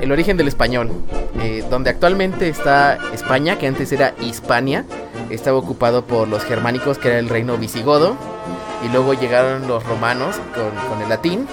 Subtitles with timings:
[0.00, 0.90] el origen del español,
[1.40, 4.84] eh, donde actualmente está España, que antes era Hispania,
[5.30, 8.16] estaba ocupado por los germánicos, que era el reino visigodo,
[8.84, 11.46] y luego llegaron los romanos con, con el latín,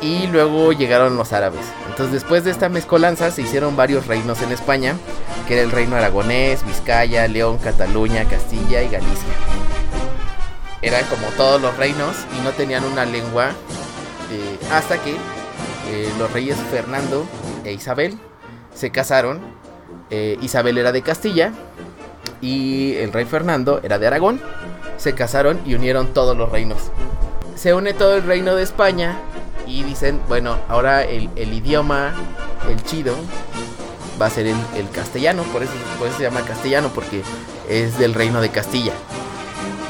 [0.00, 1.60] y luego llegaron los árabes.
[1.88, 4.96] Entonces después de esta mezcolanza se hicieron varios reinos en España,
[5.46, 9.28] que era el reino aragonés, Vizcaya, León, Cataluña, Castilla y Galicia.
[10.80, 13.50] Eran como todos los reinos y no tenían una lengua
[14.30, 15.16] eh, hasta que
[15.90, 17.26] eh, los reyes Fernando
[17.72, 18.18] Isabel
[18.74, 19.40] se casaron.
[20.10, 21.52] Eh, Isabel era de Castilla
[22.40, 24.40] y el rey Fernando era de Aragón.
[24.96, 26.78] Se casaron y unieron todos los reinos.
[27.56, 29.16] Se une todo el reino de España
[29.66, 32.14] y dicen, bueno, ahora el, idioma,
[32.68, 33.14] el chido,
[34.20, 35.42] va a ser el, el castellano.
[35.44, 37.22] Por eso, por se llama castellano, porque
[37.68, 38.92] es del reino de Castilla.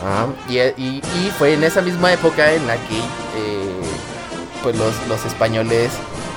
[0.05, 1.01] Ah, y
[1.39, 3.81] fue en esa misma época en la que eh,
[4.63, 5.91] pues los, los españoles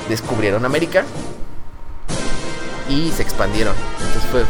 [0.10, 1.06] descubrieron América
[2.92, 3.74] y se expandieron.
[4.00, 4.44] Entonces fue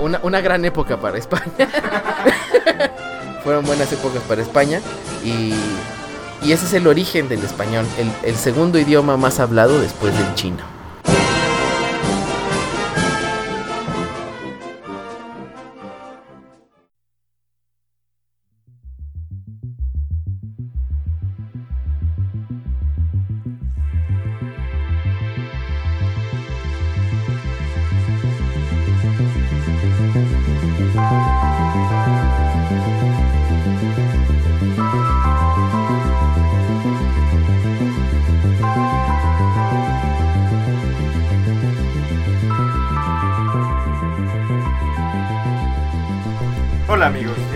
[0.00, 1.42] una, una gran época para España.
[3.44, 4.80] Fueron buenas épocas para España
[5.24, 5.52] y,
[6.42, 10.34] y ese es el origen del español, el, el segundo idioma más hablado después del
[10.34, 10.81] chino.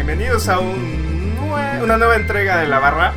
[0.06, 3.12] Bienvenidos a un nue- una nueva entrega de La Barra.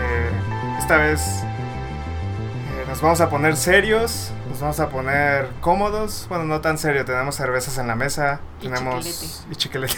[0.00, 0.30] Eh,
[0.78, 6.26] esta vez eh, nos vamos a poner serios, nos vamos a poner cómodos.
[6.28, 9.94] Bueno, no tan serio, tenemos cervezas en la mesa, Y tenemos y chiquelete.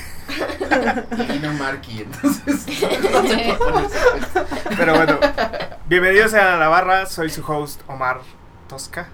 [1.35, 2.67] Y no Marky, entonces
[4.77, 5.19] Pero bueno,
[5.87, 8.21] bienvenidos a La Barra, soy su host Omar
[8.69, 9.09] Tosca.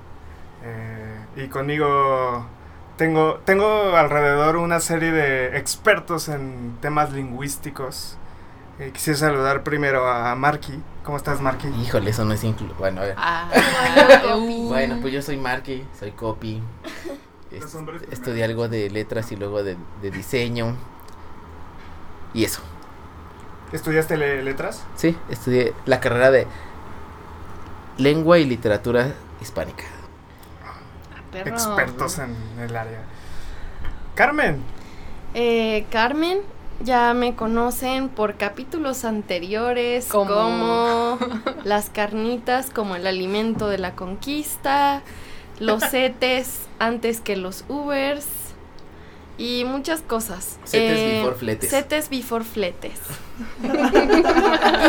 [0.65, 2.45] Eh, y conmigo
[2.99, 8.19] tengo, tengo alrededor una serie de expertos en temas lingüísticos.
[8.79, 10.79] Eh, quisiera saludar primero a Marky.
[11.05, 11.69] ¿Cómo estás, Marky?
[11.83, 12.75] Híjole, eso no es inclu...
[12.79, 13.15] Bueno, a ver.
[13.17, 13.51] Ah.
[14.69, 16.63] Bueno, pues yo soy Marky, soy copy.
[17.51, 20.77] Est- estudié algo de letras y luego de, de diseño.
[22.35, 22.61] Y eso.
[23.73, 24.85] ¿Estudiaste le- letras?
[24.97, 26.47] Sí, estudié la carrera de
[27.97, 29.85] lengua y literatura hispánica.
[31.45, 31.57] Perro.
[31.57, 33.01] Expertos en el área.
[34.15, 34.63] Carmen,
[35.35, 36.39] Eh, Carmen,
[36.83, 41.19] ya me conocen por capítulos anteriores Como- como
[41.65, 45.03] las carnitas como el alimento de la conquista,
[45.61, 48.27] los setes antes que los Ubers
[49.39, 50.59] y muchas cosas.
[50.65, 51.71] Setes Eh, before fletes.
[51.71, 52.99] Setes before fletes.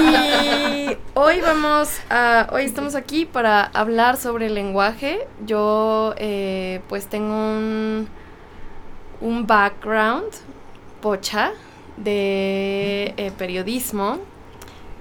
[0.01, 5.27] y hoy vamos a, hoy estamos aquí para hablar sobre el lenguaje.
[5.45, 8.07] Yo eh, pues tengo un,
[9.21, 10.31] un background
[11.01, 11.51] pocha
[11.97, 14.17] de eh, periodismo.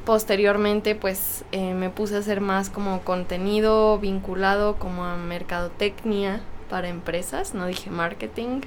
[0.04, 6.88] Posteriormente pues eh, me puse a hacer más como contenido vinculado como a mercadotecnia para
[6.88, 8.60] empresas, no dije marketing.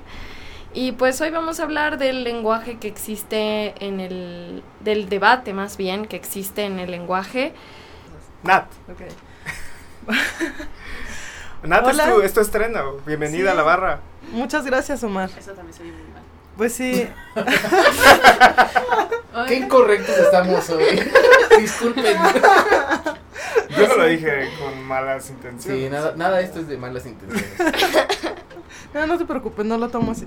[0.73, 5.75] Y pues hoy vamos a hablar del lenguaje que existe en el, del debate más
[5.75, 7.53] bien que existe en el lenguaje.
[8.43, 8.67] Nat.
[11.63, 12.09] Nat, es Hola.
[12.13, 12.97] tu, es tu estreno.
[13.05, 13.47] Bienvenida Sí.
[13.49, 13.99] a la barra.
[14.31, 15.29] Muchas gracias, Omar.
[15.37, 16.21] Eso también se oye muy mal.
[16.57, 17.07] Pues sí,
[19.47, 21.01] Qué incorrectos estamos hoy.
[21.59, 22.17] Disculpen.
[23.77, 25.81] Yo no lo dije con malas intenciones.
[25.83, 27.49] Sí, nada, nada de esto es de malas intenciones.
[28.93, 30.25] No, no te preocupes, no lo tomo así.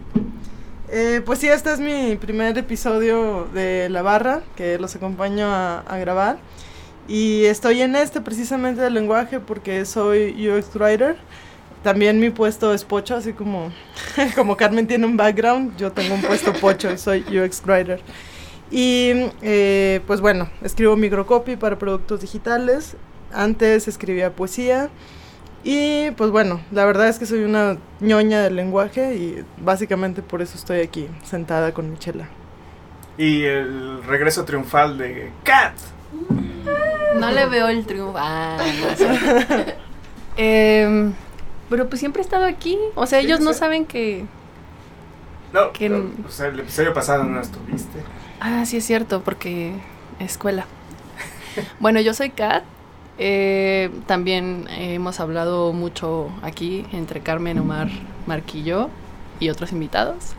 [0.89, 5.97] Eh, pues sí, este es mi primer episodio de La Barra, que los acompaño a,
[5.99, 6.39] grabar.
[7.09, 11.17] Y estoy en este precisamente del lenguaje porque soy UX Writer.
[11.83, 13.73] También mi puesto es pocho, así como,
[14.37, 18.01] como Carmen tiene un background, yo tengo un puesto pocho y soy UX Writer.
[18.71, 22.97] Y eh, pues bueno, escribo microcopy para productos digitales.
[23.33, 24.91] Antes escribía poesía.
[25.65, 30.43] Y pues bueno, la verdad es que soy una ñoña del lenguaje y básicamente por
[30.43, 32.29] eso estoy aquí sentada con Michela.
[33.17, 35.73] Y el regreso triunfal de Kat.
[37.17, 38.15] No le veo el triunfo.
[38.19, 39.77] Ah, no sé.
[40.37, 41.13] Em,
[41.71, 42.77] pero pues siempre he estado aquí.
[42.97, 44.25] O sea, Sí, ellos no saben que.
[45.53, 48.01] No, Que- no, o sea, el episodio pasado no estuviste.
[48.41, 49.73] Ah, sí es cierto, porque
[50.19, 50.67] escuela.
[51.79, 52.65] Bueno, yo soy Kat.
[53.19, 57.89] Eh, también hemos hablado mucho aquí entre Carmen, Omar,
[58.27, 58.91] Marquillo
[59.41, 60.33] y otros invitados.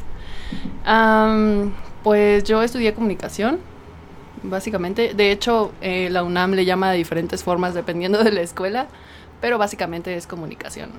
[0.83, 1.73] Am,
[2.03, 3.59] pues yo estudié comunicación,
[4.43, 5.13] básicamente.
[5.13, 8.87] De hecho, eh, la UNAM le llama de diferentes formas dependiendo de la escuela,
[9.41, 10.91] pero básicamente es comunicación.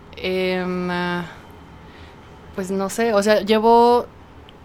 [0.90, 1.24] Ah,
[2.54, 4.06] pues no sé, o sea, llevo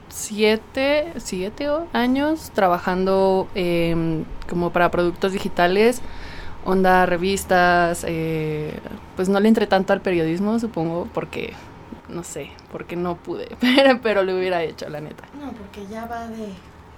[0.08, 6.02] siete, siete años trabajando em, como para productos digitales,
[6.66, 8.74] onda, revistas, eh,
[9.16, 11.54] pues no le entré tanto al periodismo, supongo, porque,
[12.10, 15.24] no sé, porque no pude, pero, pero lo hubiera hecho, la neta.
[15.40, 16.50] No, porque ya va de...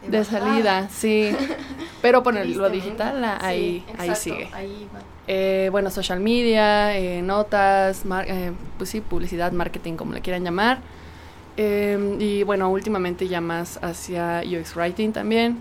[0.07, 1.30] De salida, sí.
[2.01, 4.50] Pero por el- lo digital, ah, ahí, Sí, ahí exacto, sigue.
[4.54, 5.00] Ahí va.
[5.30, 10.44] Eh, bueno, social media, eh, notas, mar- eh, pues sí, publicidad, marketing, como le quieran
[10.44, 10.80] llamar.
[11.56, 15.59] Eh, y bueno, últimamente ya más hacia UX Writing también.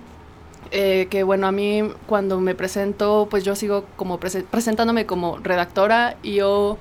[0.74, 5.36] Eh, que bueno, a mí cuando me presento, pues yo sigo como prese- presentándome como
[5.38, 6.78] redactora y o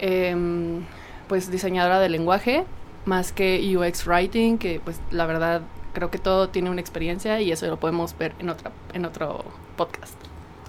[0.00, 0.84] em,
[1.28, 2.64] pues diseñadora de lenguaje,
[3.06, 7.52] más que UX Writing, que pues la verdad creo que todo tiene una experiencia y
[7.52, 9.44] eso lo podemos ver en, otra, en otro
[9.76, 10.14] podcast.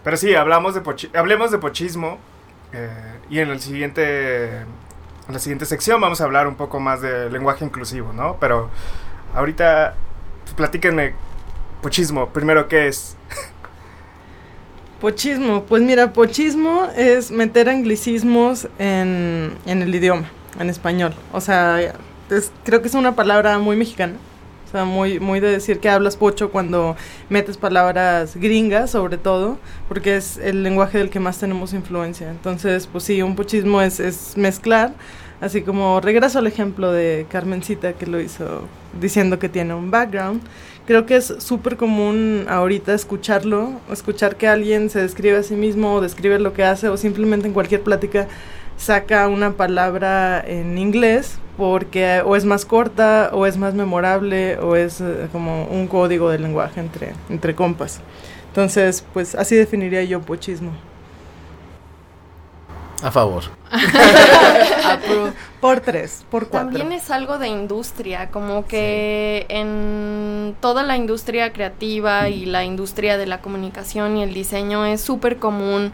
[0.03, 0.81] Pero sí, hablamos de
[1.17, 2.17] hablemos de pochismo.
[2.73, 2.89] eh,
[3.29, 4.57] y en el siguiente.
[5.27, 8.35] En la siguiente sección vamos a hablar un poco más de lenguaje inclusivo, ¿no?
[8.41, 8.69] Pero
[9.33, 9.95] ahorita
[10.57, 11.13] platíquenme
[11.83, 12.29] pochismo.
[12.29, 13.15] Primero, ¿qué es?
[14.99, 21.13] Pochismo, pues mira, pochismo es meter anglicismos en, en el idioma, en español.
[21.33, 21.79] O sea,
[22.29, 24.13] es- creo que es una palabra muy mexicana.
[24.67, 26.95] O sea, muy, muy de decir que hablas pocho cuando
[27.29, 29.57] metes palabras gringas, sobre todo,
[29.87, 32.31] porque es el lenguaje del que más tenemos influencia.
[32.31, 34.93] Entonces, pues sí, un pochismo es, es mezclar,
[35.41, 38.63] así como regreso al ejemplo de Carmencita que lo hizo
[38.99, 40.41] diciendo que tiene un background.
[40.85, 45.93] Creo que es súper común ahorita escucharlo, escuchar que alguien se describe a sí mismo
[45.93, 48.27] o describe lo que hace o simplemente en cualquier plática
[48.75, 54.75] saca una palabra en inglés porque o es más corta o es más memorable o
[54.75, 58.01] es eh, como un código de lenguaje entre, entre compas.
[58.47, 60.71] Entonces, pues así definiría yo pochismo.
[63.03, 63.43] A favor.
[65.59, 66.77] Por tres, por cuatro.
[66.77, 73.17] También es algo de industria, como que en toda la industria creativa y la industria
[73.17, 75.93] de la comunicación y el diseño es súper común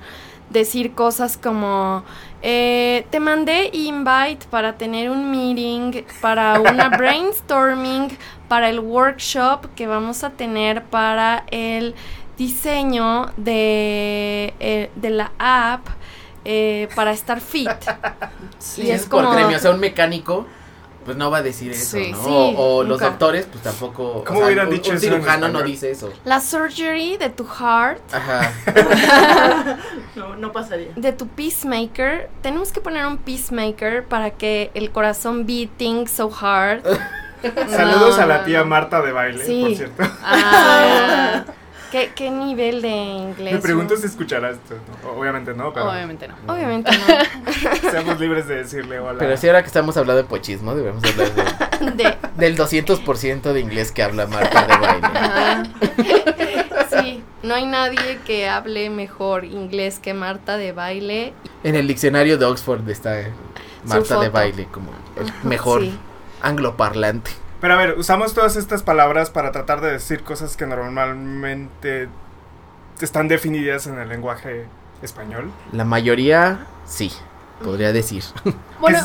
[0.49, 2.03] decir cosas como
[2.41, 8.17] eh, te mandé invite para tener un meeting, para una brainstorming,
[8.47, 11.93] para el workshop que vamos a tener para el
[12.37, 15.87] diseño de, eh, de la app
[16.51, 17.69] eh, para estar fit.
[18.57, 19.57] Sí, Y es, es por como- gremio.
[19.57, 20.47] O sea, un mecánico,
[21.05, 22.11] pues no va a decir eso, Sí.
[22.11, 22.23] ¿no?
[22.23, 23.09] Sí, o o los nunca.
[23.11, 24.23] doctores, pues tampoco.
[24.25, 26.11] ¿Cómo o sea, hubieran un- dicho un eso cirujano no dice eso.
[26.25, 28.51] La surgery de tu heart Ajá.
[30.15, 30.89] No, no pasaría.
[30.95, 36.81] de tu peacemaker, tenemos que poner un peacemaker para que el corazón beating so hard.
[37.69, 38.63] Saludos No, a la tía.
[38.65, 39.61] Marta de baile, Sí.
[39.67, 40.03] por cierto.
[40.23, 41.43] Ah,
[41.91, 43.53] ¿Qué, qué nivel de inglés?
[43.53, 43.99] Me pregunto no?
[43.99, 44.75] si escuchará esto.
[45.03, 45.09] ¿no?
[45.11, 46.35] Obviamente no, pero obviamente no.
[46.53, 46.91] Obviamente
[47.83, 47.91] no.
[47.91, 49.17] seamos libres de decirle hola.
[49.19, 53.59] Pero sí, ahora que estamos hablando de pochismo, debemos hablar de- De, del 200% de
[53.59, 55.07] inglés que habla Marta de baile.
[55.07, 55.63] Ajá.
[57.01, 61.33] sí, no hay nadie que hable mejor inglés que Marta de baile.
[61.63, 63.17] En el diccionario de Oxford está
[63.85, 65.97] Marta de baile como el mejor Sí.
[66.41, 67.31] angloparlante.
[67.61, 72.07] Pero a ver, usamos todas estas palabras para tratar de decir cosas que normalmente
[73.01, 74.65] están definidas en el lenguaje
[75.01, 75.51] español.
[75.71, 77.11] La mayoría, sí,
[77.63, 78.23] podría decir.
[78.79, 78.99] Bueno.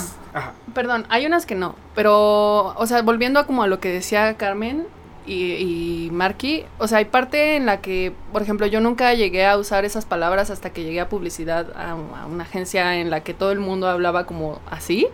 [0.72, 4.36] Perdón, hay unas que no, pero, o sea, volviendo a como a lo que decía
[4.36, 4.84] Carmen
[5.26, 9.46] y, y Marky, o sea, hay parte en la que, por ejemplo, yo nunca llegué
[9.46, 13.22] a usar esas palabras hasta que llegué a publicidad a, a una agencia en la
[13.22, 15.06] que todo el mundo hablaba como así,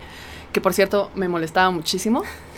[0.52, 2.23] que por cierto me molestaba muchísimo.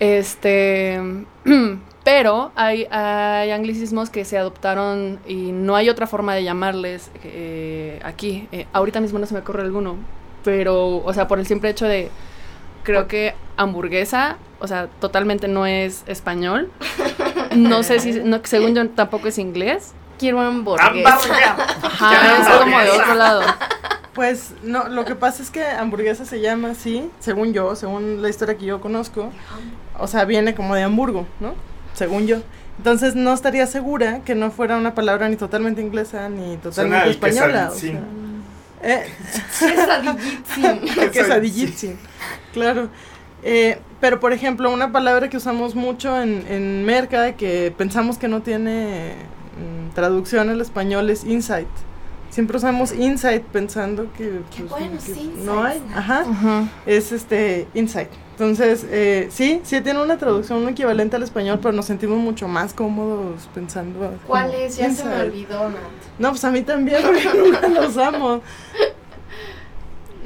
[0.00, 0.98] Este,
[2.04, 8.00] pero hay, hay anglicismos que se adoptaron y no hay otra forma de llamarles eh,
[8.02, 8.48] aquí.
[8.50, 9.96] Eh, ahorita mismo no se me ocurre alguno,
[10.42, 12.10] pero, o sea, por el simple hecho de,
[12.82, 16.70] creo que hamburguesa, o sea, totalmente no es español.
[17.54, 19.92] No sé si, no, según yo tampoco es inglés.
[20.18, 21.56] Quiero hamburguesa.
[21.82, 23.42] Ajá, es como de otro lado.
[24.20, 28.28] Pues no, lo que pasa es que hamburguesa se llama así, según yo, según la
[28.28, 29.30] historia que yo conozco.
[29.98, 31.54] O sea, viene como de Hamburgo, ¿no?
[31.94, 32.42] Según yo.
[32.76, 37.10] Entonces no estaría segura que no fuera una palabra ni totalmente inglesa ni totalmente al
[37.12, 37.70] española.
[38.82, 39.06] eh,
[41.12, 41.72] quesadillín,
[42.52, 42.90] claro.
[43.42, 48.28] Eh, pero por ejemplo, una palabra que usamos mucho en, en Merca que pensamos que
[48.28, 49.14] no tiene
[49.56, 51.68] mm, traducción al español es insight.
[52.30, 55.82] Siempre usamos insight pensando que, Qué pues, bueno, que no hay.
[55.94, 56.24] Ajá.
[56.86, 58.08] Es este insight.
[58.32, 62.48] Entonces, eh, sí, sí tiene una traducción un equivalente al español, pero nos sentimos mucho
[62.48, 64.14] más cómodos pensando.
[64.26, 64.78] ¿Cuál es?
[64.78, 65.30] Ya se me insight.
[65.32, 65.78] olvidó, Nat.
[66.18, 68.40] No, pues a mí también, porque nunca lo usamos.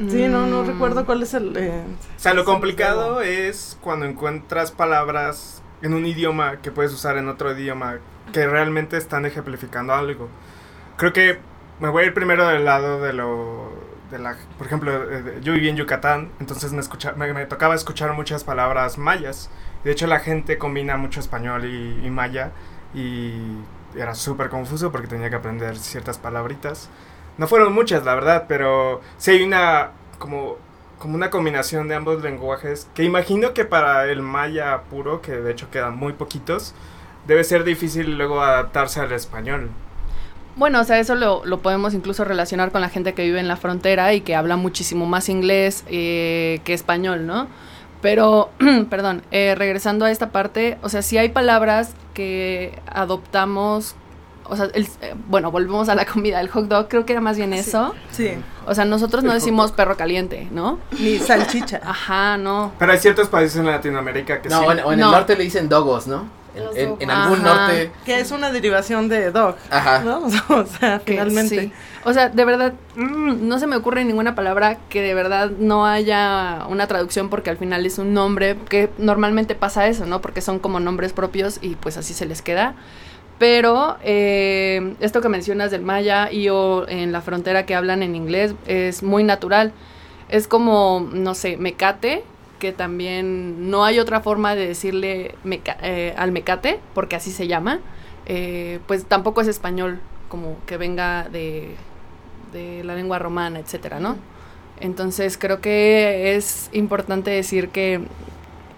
[0.08, 0.66] Sí, no, no Mm.
[0.66, 1.56] recuerdo cuál es el...
[1.56, 1.82] eh,
[2.16, 7.28] O sea, lo complicado es cuando encuentras palabras en un idioma que puedes usar en
[7.28, 7.98] otro idioma
[8.32, 10.28] que realmente están ejemplificando algo.
[10.96, 11.38] Creo que
[11.80, 13.72] me voy a ir primero del lado de lo
[14.10, 17.74] de la por ejemplo, eh, yo viví en Yucatán, entonces me escucha, me, me tocaba
[17.74, 19.50] escuchar muchas palabras mayas.
[19.82, 22.52] De hecho, la gente combina mucho español y, y maya
[22.94, 23.32] y
[23.96, 26.88] era súper confuso porque tenía que aprender ciertas palabritas.
[27.38, 30.56] No fueron muchas, la verdad, pero sí hay una como,
[30.98, 35.50] como una combinación de ambos lenguajes que imagino que para el maya puro, que de
[35.52, 36.74] hecho quedan muy poquitos,
[37.26, 39.70] debe ser difícil luego adaptarse al español.
[40.56, 43.48] Bueno, o sea, eso lo, lo podemos incluso relacionar con la gente que vive en
[43.48, 47.48] la frontera y que habla muchísimo más inglés eh, que español, ¿no?
[48.00, 48.50] Pero,
[48.90, 53.96] perdón, eh, regresando a esta parte, o sea, sí hay palabras que adoptamos,
[54.44, 57.20] o sea, el- eh, bueno, volvemos a la comida, el hot dog, creo que era
[57.20, 57.94] más bien eso.
[58.12, 58.30] sí,
[58.66, 60.78] O sea, nosotros no El hot decimos perro caliente, ¿no?
[61.00, 61.80] ni salchicha.
[61.84, 62.72] Ajá, no.
[62.78, 64.66] Pero hay ciertos países en Latinoamérica que No, sí.
[64.68, 65.06] o en, o en No.
[65.06, 66.28] el norte le dicen dogos, ¿no?
[66.54, 67.66] En, algún Ajá.
[67.68, 67.90] norte.
[68.04, 70.00] Que es una derivación de dog, Ajá.
[70.00, 70.22] ¿no?
[70.48, 71.60] O sea, que finalmente.
[71.60, 71.72] sí.
[72.04, 75.86] O sea, de verdad, mm, no se me ocurre ninguna palabra que de verdad no
[75.86, 80.20] haya una traducción porque al final es un nombre, que normalmente pasa eso, ¿no?
[80.20, 82.74] Porque son como nombres propios y pues así se les queda.
[83.38, 88.14] Pero eh, esto que mencionas del maya y o en la frontera que hablan en
[88.14, 89.72] inglés es muy natural.
[90.28, 92.24] Es como, no sé, mecate,
[92.58, 95.34] que también no hay otra forma de decirle
[95.82, 97.80] eh, al mecate, porque así se llama.
[98.26, 101.74] Eh, pues tampoco es español, como que venga de,
[102.52, 104.16] de la lengua romana, etcétera, ¿no?
[104.80, 108.00] Entonces creo que es importante decir que,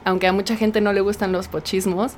[0.05, 2.15] aunque a mucha gente no le gustan los pochismos,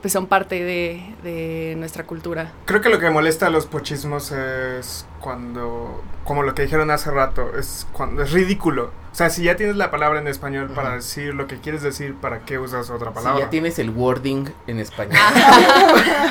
[0.00, 2.52] pues son parte de, de nuestra cultura.
[2.64, 7.10] Creo que lo que molesta a los pochismos es cuando, como lo que dijeron hace
[7.10, 8.92] rato, es cuando es ridículo.
[9.12, 12.14] O sea, si ya tienes la palabra en español para decir lo que quieres decir,
[12.14, 13.40] ¿para qué usas otra Si palabra?
[13.44, 15.18] ya tienes el wording en español.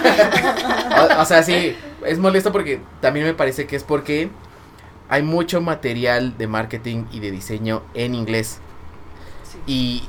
[1.17, 4.29] o, o sea, sí, es molesto porque también me parece que es porque
[5.09, 8.59] hay mucho material de marketing y de diseño en inglés.
[9.65, 10.07] Y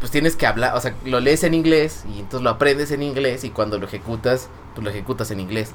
[0.00, 3.02] pues tienes que hablar, o sea, lo lees en inglés y entonces lo aprendes en
[3.02, 5.72] inglés y cuando lo ejecutas, pues lo ejecutas en inglés.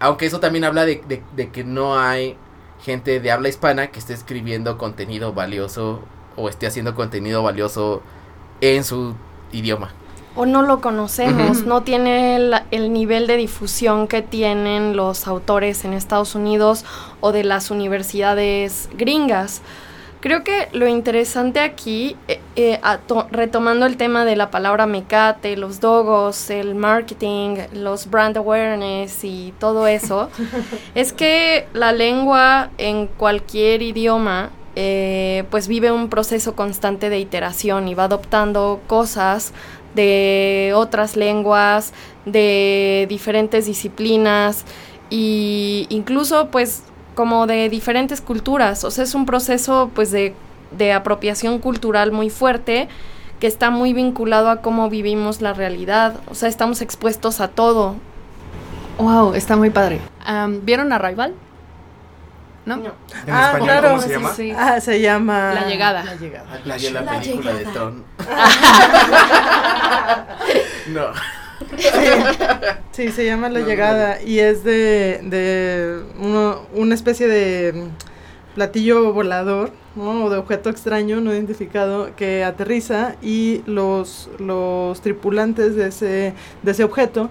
[0.00, 2.36] Aunque eso también habla de, de- de que no hay
[2.84, 6.00] gente de habla hispana que esté escribiendo contenido valioso
[6.36, 8.02] o esté haciendo contenido valioso
[8.60, 9.14] en su
[9.52, 9.92] idioma.
[10.36, 12.36] O no lo conocemos, no tiene
[12.70, 16.84] el nivel de difusión que tienen los autores en Estados Unidos
[17.20, 19.62] o de las universidades gringas.
[20.24, 22.80] Creo que lo interesante aquí, eh, eh,
[23.30, 29.52] retomando el tema de la palabra mecate, los dogos, el marketing, los brand awareness y
[29.58, 30.30] todo eso,
[30.94, 37.86] es que la lengua en cualquier idioma eh, pues vive un proceso constante de iteración
[37.86, 39.52] y va adoptando cosas
[39.94, 41.92] de otras lenguas,
[42.24, 44.64] de diferentes disciplinas
[45.10, 46.82] y incluso pues
[47.14, 48.84] como de diferentes culturas.
[48.84, 50.34] O sea, es un proceso pues de,
[50.76, 52.88] de apropiación cultural muy fuerte
[53.40, 56.16] que está muy vinculado a cómo vivimos la realidad.
[56.30, 57.96] O sea, estamos expuestos a todo.
[58.98, 60.00] Wow, está muy padre.
[60.62, 61.34] ¿Vieron Arrival?
[62.64, 62.76] ¿No?
[62.76, 62.82] ¿En
[63.30, 63.88] Ah, español claro.
[63.90, 64.32] cómo se llama?
[64.34, 64.52] sí.
[64.56, 65.52] Ah, se llama...
[65.52, 66.04] La llegada.
[66.04, 66.46] La llegada.
[66.64, 67.72] La, la La película de llegada.
[67.74, 68.04] Tron.
[70.94, 71.06] no.
[72.92, 77.88] Sí, se llama La No, no, Llegada y es de, de uno- una especie de
[78.54, 80.24] platillo volador, ¿no?
[80.24, 86.70] O de objeto extraño no identificado que aterriza y los, los tripulantes de ese, de
[86.70, 87.30] ese objeto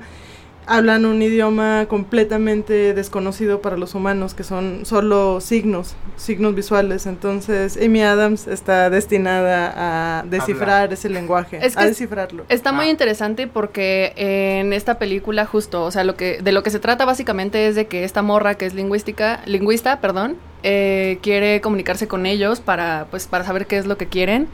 [0.66, 7.06] hablan un idioma completamente desconocido para los humanos, que son solo signos, signos visuales.
[7.06, 12.46] Entonces, Amy Adams está destinada a descifrar ese lenguaje, Es que a es- descifrarlo.
[12.50, 12.90] Está muy Ah.
[12.90, 17.06] interesante porque en esta película justo, o sea, lo que de lo que se trata
[17.06, 22.26] básicamente es de que esta morra que es lingüística, lingüista, perdón, eh, quiere comunicarse con
[22.26, 24.48] ellos para, pues, para saber qué es lo que quieren.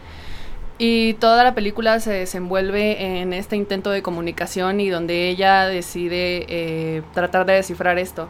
[0.79, 6.45] Y toda la película se desenvuelve en este intento de comunicación y donde ella decide
[6.47, 8.29] eh, tratar de descifrar esto.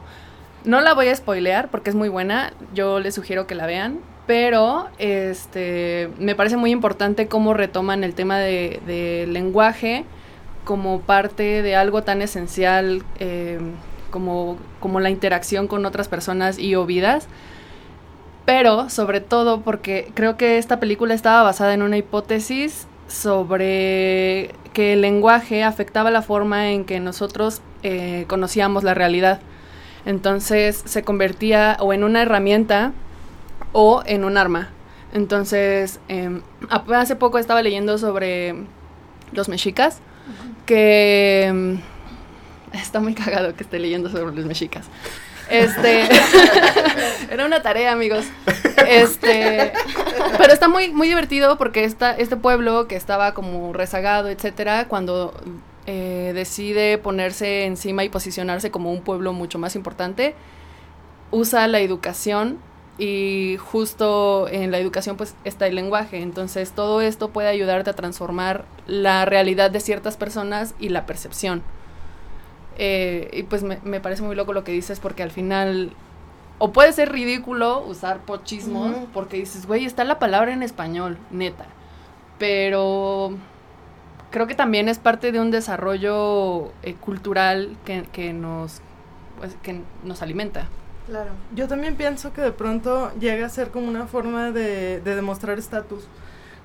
[0.65, 3.99] No la voy a spoilear porque es muy buena, yo les sugiero que la vean,
[4.25, 10.05] pero este me parece muy importante cómo retoman el tema de, de lenguaje
[10.65, 13.59] como parte de algo tan esencial eh,
[14.09, 17.27] como, como la interacción con otras personas y o vidas.
[18.49, 24.93] Pero sobre todo porque creo que esta película estaba basada en una hipótesis sobre que
[24.93, 29.39] el lenguaje afectaba la forma en que nosotros eh, conocíamos la realidad.
[30.07, 32.91] Entonces se convertía o en una herramienta
[33.71, 34.69] o en un arma.
[35.13, 36.41] Entonces, em,
[36.89, 38.55] hace poco estaba leyendo sobre
[39.31, 39.99] los mexicas,
[40.65, 41.81] que em,
[42.73, 44.87] está muy cagado que esté leyendo sobre los mexicas.
[45.49, 46.07] Este
[47.31, 48.25] era una tarea, amigos.
[48.87, 49.71] Este,
[50.37, 55.33] pero está muy muy divertido porque esta, este pueblo que estaba como rezagado, etcétera, cuando
[55.85, 60.35] eh, decide ponerse encima y posicionarse como un pueblo mucho más importante,
[61.31, 62.59] usa la educación
[62.99, 66.21] y justo en la educación pues está el lenguaje.
[66.21, 71.63] Entonces todo esto puede ayudarte a transformar la realidad de ciertas personas y la percepción.
[72.81, 75.93] Eh, y pues me, me, parece muy loco lo que dices porque al final
[76.59, 81.65] o puede ser ridículo usar pochismos porque dices, güey, está la palabra en español, neta.
[82.37, 83.31] Pero
[84.29, 88.81] creo que también es parte de un desarrollo eh, cultural que, que, nos,
[89.39, 90.67] pues, que nos alimenta.
[91.07, 91.31] Claro.
[91.55, 95.57] Yo también pienso que de pronto llega a ser como una forma de, de demostrar
[95.57, 96.07] estatus.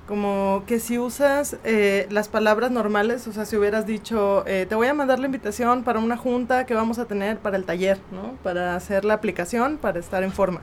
[0.07, 4.75] Como que si usas eh, las palabras normales, o sea, si hubieras dicho, eh, te
[4.75, 7.97] voy a mandar la invitación para una junta que vamos a tener para el taller,
[8.11, 8.33] ¿no?
[8.43, 10.61] Para hacer la aplicación, para estar en forma.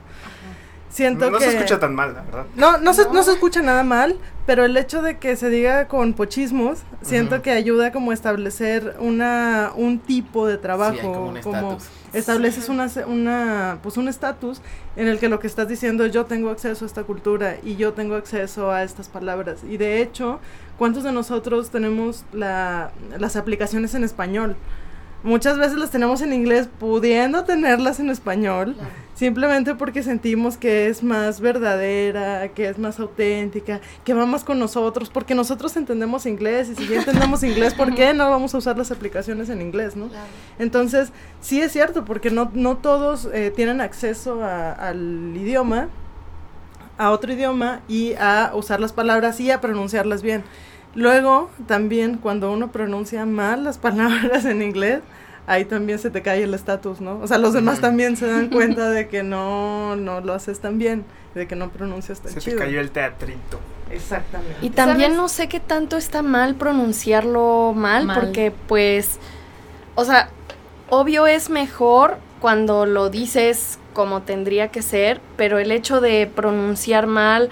[0.89, 2.45] Siento no, no se escucha tan mal, la verdad.
[2.55, 5.87] No, no, Se, no se escucha nada mal, pero el hecho de que se diga
[5.87, 11.77] con pochismos, siento que ayuda como a establecer una, un tipo de trabajo, como, como
[12.11, 14.61] estableces una, una, pues un estatus
[14.97, 17.77] en el que lo que estás diciendo es yo tengo acceso a esta cultura y
[17.77, 19.61] yo tengo acceso a estas palabras.
[19.63, 20.39] Y de hecho,
[20.77, 24.57] ¿cuántos de nosotros tenemos la, las aplicaciones en español?
[25.23, 28.75] muchas veces las tenemos en inglés pudiendo tenerlas en español,
[29.23, 34.59] simplemente porque sentimos que es más verdadera, que es más auténtica, que va más con
[34.59, 38.57] nosotros, porque nosotros entendemos inglés y si ya entendemos inglés, ¿por qué no vamos a
[38.57, 40.09] usar las aplicaciones en inglés, no?
[40.59, 45.87] Entonces, sí es cierto, porque no, no todos eh, tienen acceso al idioma,
[46.97, 50.43] a otro idioma y a usar las palabras y a pronunciarlas bien.
[50.95, 54.99] Luego, también cuando uno pronuncia mal las palabras en inglés,
[55.47, 57.19] ahí también se te cae el estatus, ¿no?
[57.19, 60.77] O sea, los demás también se dan cuenta de que no, no lo haces tan
[60.77, 62.57] bien, de que no pronuncias tan se chido.
[62.57, 63.59] Se te cayó el teatrito.
[63.91, 64.57] Exactamente.
[64.61, 69.19] Y también no sé qué tanto está mal pronunciarlo mal, mal, porque pues,
[69.95, 70.29] o sea,
[70.89, 77.05] obvio es mejor cuando lo dices como tendría que ser, pero el hecho de pronunciar
[77.05, 77.49] mal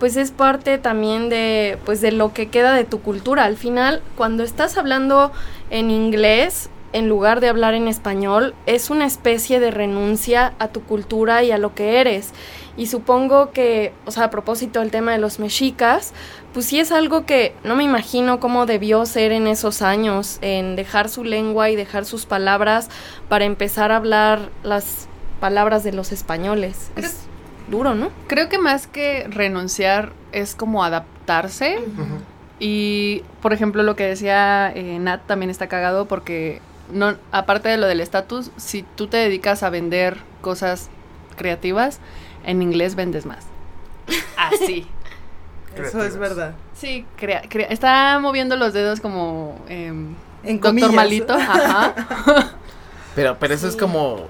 [0.00, 3.44] pues es parte también de pues de lo que queda de tu cultura.
[3.44, 5.32] Al final, cuando estás hablando
[5.70, 10.82] en inglés en lugar de hablar en español, es una especie de renuncia a tu
[10.82, 12.32] cultura y a lo que eres.
[12.76, 16.14] Y supongo que, o sea, a propósito del tema de los mexicas,
[16.52, 20.76] pues sí es algo que no me imagino cómo debió ser en esos años, en
[20.76, 22.88] dejar su lengua y dejar sus palabras
[23.28, 25.08] para empezar a hablar las
[25.40, 26.92] palabras de los españoles.
[26.96, 27.26] Es
[27.68, 28.10] duro, ¿no?
[28.28, 31.78] Creo que más que renunciar es como adaptarse.
[32.60, 36.60] Y, por ejemplo, lo que decía eh, Nat también está cagado porque,
[36.92, 40.90] no, aparte de lo del estatus, si tú te dedicas a vender cosas
[41.36, 42.00] creativas,
[42.44, 43.44] en inglés vendes más.
[44.36, 44.86] Así.
[45.76, 46.54] Eso es verdad.
[46.74, 50.92] Sí, crea, crea, está moviendo los dedos como eh, en doctor comillas.
[50.92, 51.34] malito.
[51.34, 51.94] Ajá.
[53.16, 54.26] Pero, pero eso es como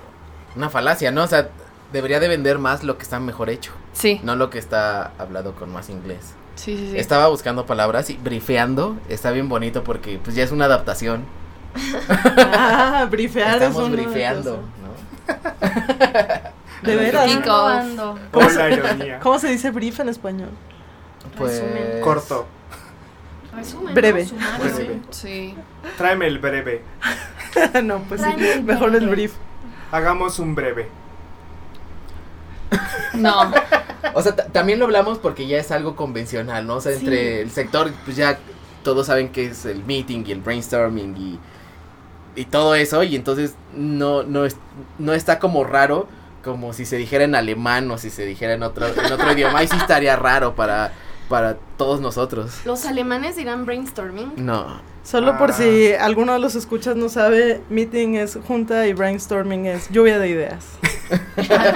[0.56, 1.22] una falacia, ¿no?
[1.22, 1.48] O sea,
[1.90, 3.72] debería de vender más lo que está mejor hecho.
[3.94, 4.20] Sí.
[4.22, 6.34] No lo que está hablado con más inglés.
[6.56, 6.98] Sí, sí, sí.
[6.98, 8.98] Estaba buscando palabras y brifeando.
[9.08, 11.24] Está bien bonito porque pues ya es una adaptación.
[12.08, 14.62] Ah, brifear Estamos es brifeando.
[14.82, 15.34] ¿no?
[16.82, 17.30] De veras.
[19.22, 20.50] ¿Cómo se dice brief en español?
[21.37, 22.00] Pues Resumen.
[22.02, 22.46] Corto.
[23.56, 24.28] Resumen, Breve.
[24.60, 25.00] Breve.
[25.10, 25.54] Sí.
[25.96, 26.82] Tráeme el breve.
[27.82, 29.32] no, pues sí, el mejor el brief.
[29.92, 30.88] Hagamos un breve.
[33.14, 33.52] No.
[34.14, 36.76] O sea, ta- también lo hablamos porque ya es algo convencional, ¿no?
[36.76, 38.38] O sea, entre el sector, pues ya
[38.82, 41.38] todos saben que es el meeting y el brainstorming y,
[42.36, 44.56] y todo eso, y entonces no, no, es,
[44.98, 46.08] no está como raro
[46.42, 49.60] como si se dijera en alemán o si se dijera en otro, en otro idioma,
[49.60, 50.92] ahí sí estaría raro para,
[51.30, 52.60] para todos nosotros.
[52.66, 54.32] Los alemanes dirán brainstorming.
[54.36, 55.54] No, Solo por Ah.
[55.54, 60.28] si alguno de los escuchas no sabe, meeting es junta y brainstorming es lluvia de
[60.30, 60.64] ideas.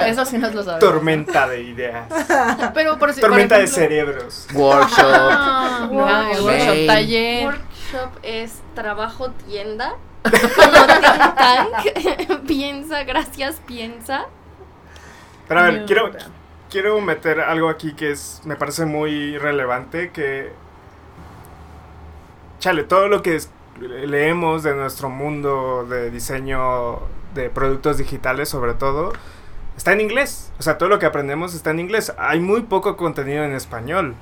[0.06, 0.80] Eso sí nos lo sabemos.
[0.80, 2.06] Tormenta de ideas.
[2.74, 4.46] Pero por si, por Tormenta de cerebros.
[4.54, 5.04] workshop.
[5.12, 5.98] Ah, no,
[6.44, 7.44] workshop taller.
[7.46, 9.94] Workshop es trabajo tienda.
[10.30, 12.40] Como think tank.
[12.46, 14.26] piensa, gracias, piensa.
[15.46, 16.10] Pero a ver, quiero,
[16.70, 20.52] quiero meter algo aquí que es me parece muy relevante, que...
[22.60, 26.98] Chale, todo lo que es- leemos de nuestro mundo de diseño
[27.34, 29.12] de productos digitales sobre todo,
[29.76, 30.52] está en inglés.
[30.58, 32.12] O sea, todo lo que aprendemos está en inglés.
[32.18, 34.14] Hay muy poco contenido en español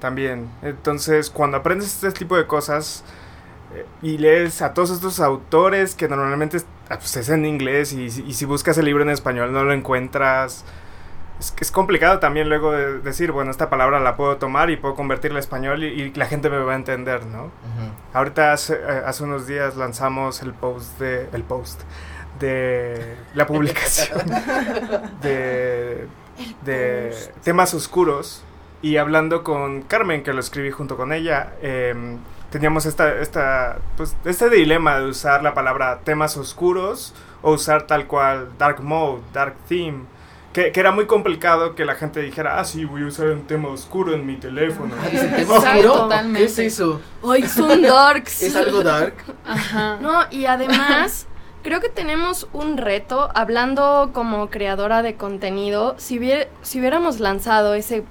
[0.00, 0.48] también.
[0.62, 3.04] Entonces, cuando aprendes este tipo de cosas
[4.02, 8.10] y lees a todos estos autores que normalmente es, ah, pues, es en inglés y,
[8.10, 10.64] si- y si buscas el libro en español no lo encuentras.
[11.38, 14.94] Es, es complicado también luego de decir, bueno, esta palabra la puedo tomar y puedo
[14.94, 17.50] convertirla a español y, y la gente me va a entender, ¿no?
[18.14, 21.82] Ahorita hace, eh, hace unos días lanzamos el post de el post
[22.40, 24.20] de la publicación
[25.22, 26.06] de,
[26.64, 28.42] de temas oscuros
[28.82, 32.18] y hablando con Carmen que lo escribí junto con ella em,
[32.50, 38.06] teníamos esta esta pues este dilema de usar la palabra temas oscuros o usar tal
[38.06, 40.04] cual dark mode dark theme
[40.52, 43.46] que, que era muy complicado que la gente dijera ah sí voy a usar un
[43.46, 45.58] tema oscuro en mi teléfono Ah, dice, ¿tema Exacto.
[45.58, 45.92] oscuro?
[45.92, 46.44] ¿Qué Totalmente.
[46.44, 47.00] es eso?
[47.20, 48.42] Hoy son darks.
[48.42, 49.14] ¿Es algo dark?
[49.46, 49.98] Ajá.
[50.00, 51.26] No, y además,
[51.62, 57.74] creo que tenemos un reto, hablando como creadora de contenido, si, hubiera- si hubiéramos lanzado
[57.74, 58.04] ese,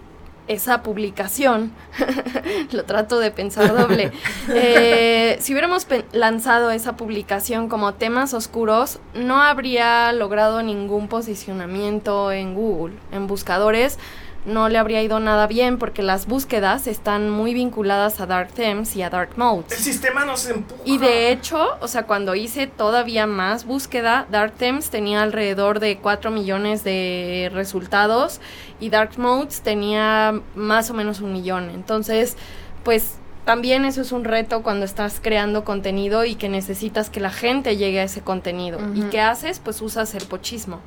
[0.47, 1.71] esa publicación,
[2.71, 4.11] lo trato de pensar doble,
[4.49, 12.53] eh, si hubiéramos lanzado esa publicación como temas oscuros, no habría logrado ningún posicionamiento en
[12.53, 13.97] Google, en buscadores.
[14.45, 18.95] No le habría ido nada bien porque las búsquedas están muy vinculadas a Dark Themes
[18.95, 19.71] y a Dark Modes.
[19.71, 24.53] el sistema nos empuja Y de hecho, o sea, cuando hice todavía más búsqueda, Dark
[24.53, 28.39] Themes tenía alrededor de 4 millones de resultados
[28.79, 31.71] y Dark Modes tenía más o menos un millón.
[31.71, 32.37] Entonces,
[32.83, 37.31] pues también eso es un reto cuando estás creando contenido y que necesitas que la
[37.31, 38.79] gente llegue a ese contenido.
[38.93, 39.59] ¿Y qué haces?
[39.59, 40.81] Pues usas el pochismo.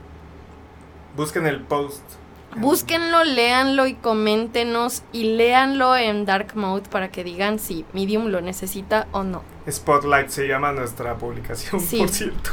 [1.17, 2.03] busquen el post
[2.57, 8.41] Búsquenlo, léanlo y coméntenos y léanlo en Dark Mode para que digan si Medium lo
[8.41, 9.43] necesita o no.
[9.71, 11.99] Spotlight se llama nuestra publicación, Sí.
[11.99, 12.51] por cierto.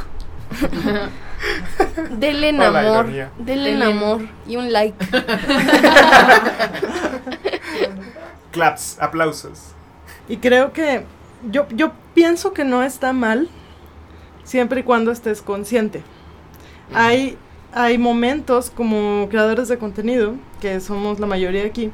[2.18, 3.30] Denle en amor, ironía.
[3.38, 4.96] denle en amor y un like.
[8.52, 9.72] Claps, aplausos.
[10.28, 11.04] Y creo que
[11.50, 13.48] yo, yo pienso que no está mal
[14.44, 16.02] siempre y cuando estés consciente.
[16.94, 17.36] Hay,
[17.76, 21.90] hay momentos como creadores de contenido, que somos la mayoría aquí,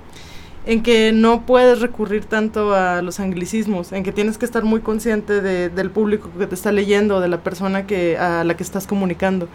[0.65, 4.81] en que no puedes recurrir tanto a los anglicismos, en que tienes que estar muy
[4.81, 8.63] consciente de- del público que te está leyendo, de la persona que, a la que
[8.63, 9.49] estás comunicando.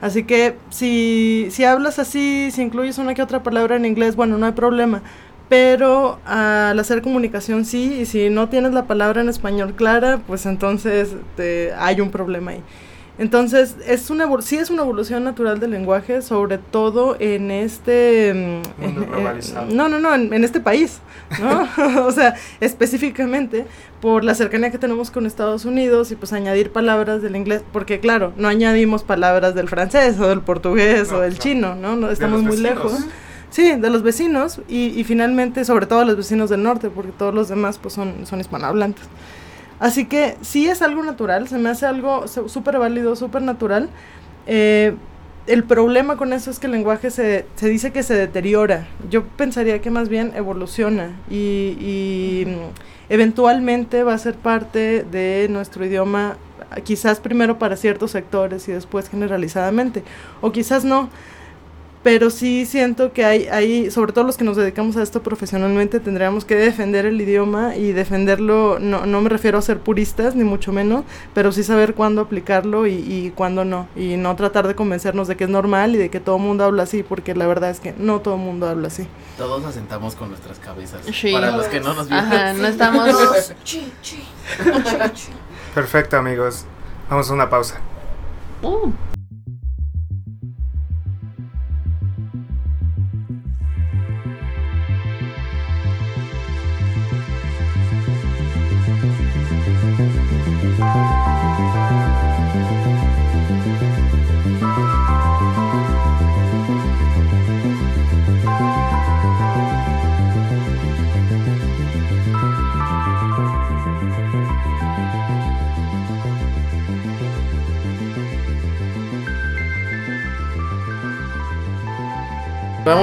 [0.00, 4.38] Así que si, si hablas así, si incluyes una que otra palabra en inglés, bueno,
[4.38, 5.02] no hay problema.
[5.48, 10.46] Pero al hacer comunicación sí, y si no tienes la palabra en español clara, pues
[10.46, 12.62] entonces te- hay un problema ahí.
[13.18, 18.32] Entonces, es una, sí es una evolución natural del lenguaje, sobre todo en este...
[18.34, 19.66] mm, Mundo en- en- globalizado.
[19.74, 20.98] no, no, no, en, en este país,
[21.40, 21.68] ¿no?
[22.06, 23.66] o sea, específicamente
[24.00, 28.00] por la cercanía que tenemos con Estados Unidos y pues añadir palabras del inglés, porque
[28.00, 31.38] claro, no añadimos palabras del francés o del portugués No, o del no.
[31.38, 31.96] chino, ¿no?
[31.96, 32.94] no estamos muy lejos.
[33.50, 37.34] Sí, de los vecinos y, y finalmente, sobre todo los vecinos del norte, porque todos
[37.34, 39.04] los demás pues son, son hispanohablantes.
[39.82, 43.88] Así que sí es algo natural, se me hace algo súper válido, súper natural.
[44.46, 44.94] Eh,
[45.48, 48.86] el problema con eso es que el lenguaje se, se dice que se deteriora.
[49.10, 55.48] Yo pensaría que más bien evoluciona y, y, mm, eventualmente va a ser parte de
[55.50, 56.36] nuestro idioma,
[56.84, 60.04] quizás primero para ciertos sectores y después generalizadamente,
[60.42, 61.10] o quizás no.
[62.02, 66.00] Pero sí siento que hay, hay, sobre todo los que nos dedicamos a esto profesionalmente,
[66.00, 70.42] tendríamos que defender el idioma y defenderlo, no, no me refiero a ser puristas, ni
[70.42, 73.86] mucho menos, pero sí saber cuándo aplicarlo y, y cuándo no.
[73.94, 76.64] Y no tratar de convencernos de que es normal y de que todo el mundo
[76.64, 79.06] habla así, porque la verdad es que no todo el mundo habla así.
[79.38, 81.02] Todos asentamos con nuestras cabezas.
[81.12, 81.32] Sí.
[81.32, 82.26] Para los que no nos vieron.
[82.26, 83.54] Ajá, no estamos.
[83.64, 84.22] Chi, chi,
[85.14, 85.32] chi.
[85.74, 86.66] Perfecto, amigos.
[87.08, 87.80] Vamos a una pausa.
[88.62, 88.90] Uh,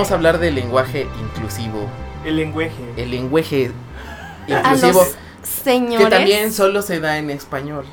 [0.10, 1.88] Vamos a hablar del lenguaje inclusivo.
[2.26, 2.94] El lenguaje.
[2.98, 3.72] El lenguaje
[4.48, 5.04] A inclusivo.
[5.04, 5.16] los
[5.48, 6.00] señores.
[6.06, 7.86] Que también solo se da en español.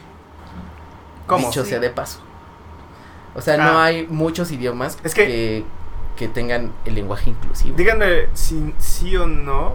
[1.27, 1.49] ¿Cómo?
[1.49, 1.71] dicho Sí.
[1.71, 2.21] sea de paso.
[3.35, 3.85] O sea, no Ah.
[3.85, 5.65] hay muchos idiomas Es que- que,
[6.17, 7.77] que tengan el lenguaje inclusivo.
[7.77, 9.75] Díganme si sí o no,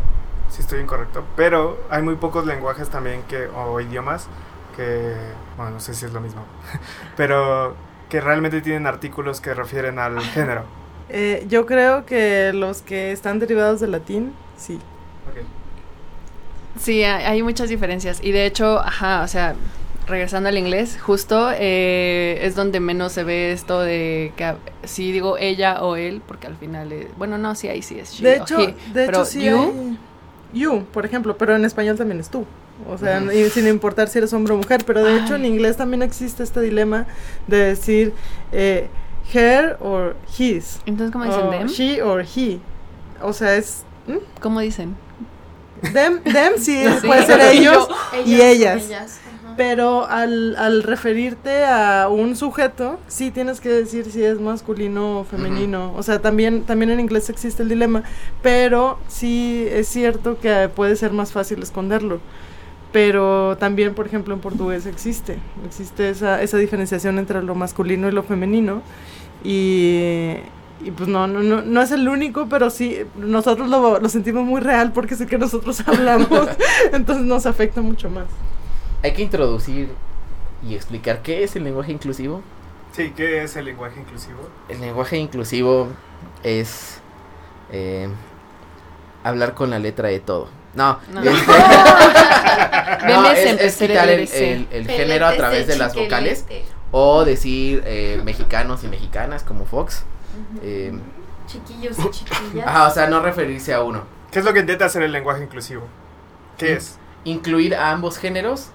[0.49, 4.27] si estoy incorrecto, pero hay muy pocos lenguajes también que, o idiomas
[4.75, 5.13] que,
[5.57, 6.43] bueno, no sé si es lo mismo,
[7.15, 7.75] pero
[8.09, 10.63] que realmente tienen artículos que refieren al género.
[11.13, 14.79] Eh, yo creo que los que están derivados del latín, sí.
[16.79, 18.19] Sí, hay, hay muchas diferencias.
[18.23, 19.55] Y de hecho, ajá, o sea,
[20.07, 25.37] regresando al inglés, justo eh, es donde menos se ve esto de que si digo
[25.37, 28.33] ella o él, porque al final, es- bueno, no, sí, ahí sí es she De
[28.33, 29.97] o hecho, he, de pero hecho sí you, hay
[30.53, 32.45] you, por ejemplo, pero en español también es tú.
[32.89, 35.77] O sea, y sin importar si eres hombre o mujer, pero de hecho en inglés
[35.77, 37.05] también existe este dilema
[37.45, 38.13] de decir
[38.51, 38.87] eh,
[39.33, 40.79] her or his.
[40.85, 41.67] entonces, ¿cómo dicen o them?
[41.67, 42.59] She or he.
[43.21, 43.83] O sea, es
[44.41, 44.95] ¿Cómo dicen?
[45.93, 47.07] them, them sí, Sí.
[47.07, 49.19] puede ser Y ellos, yo, Y ellas.
[49.57, 55.23] pero al, al referirte a un sujeto, sí tienes que decir si es masculino o
[55.23, 55.93] femenino.
[55.95, 58.03] O sea, también, también en inglés existe el dilema,
[58.41, 62.19] pero sí es cierto que puede ser más fácil esconderlo.
[62.91, 68.11] Pero también, por ejemplo, en portugués existe, existe esa, esa diferenciación entre lo masculino y
[68.11, 68.81] lo femenino.
[69.43, 70.35] Y,
[70.83, 74.43] y pues no, no, no, no es el único, pero sí, nosotros lo, lo sentimos
[74.45, 76.47] muy real porque sé que nosotros hablamos,
[76.93, 78.25] entonces nos afecta mucho más.
[79.03, 79.89] Hay que introducir
[80.67, 82.41] y explicar qué es el lenguaje inclusivo.
[82.91, 84.49] Sí, ¿qué es el lenguaje inclusivo?
[84.69, 85.87] El lenguaje inclusivo
[86.43, 86.99] es
[87.71, 88.09] eh,
[89.23, 90.49] hablar con la letra de todo.
[90.75, 91.21] No, No.
[91.21, 91.51] este-
[93.05, 96.45] Ven no, ese, es, es quitar el, el- el género a través de las vocales
[96.91, 100.03] o decir eh, mexicanos y mexicanas como Fox.
[100.61, 100.93] Eh,
[101.47, 102.67] Chiquillos y chiquillas.
[102.67, 104.03] ajá, o sea, no referirse a uno.
[104.31, 105.83] ¿Qué es lo que intenta hacer el lenguaje inclusivo?
[106.57, 106.97] ¿Qué es?
[107.25, 108.69] Incluir a ambos géneros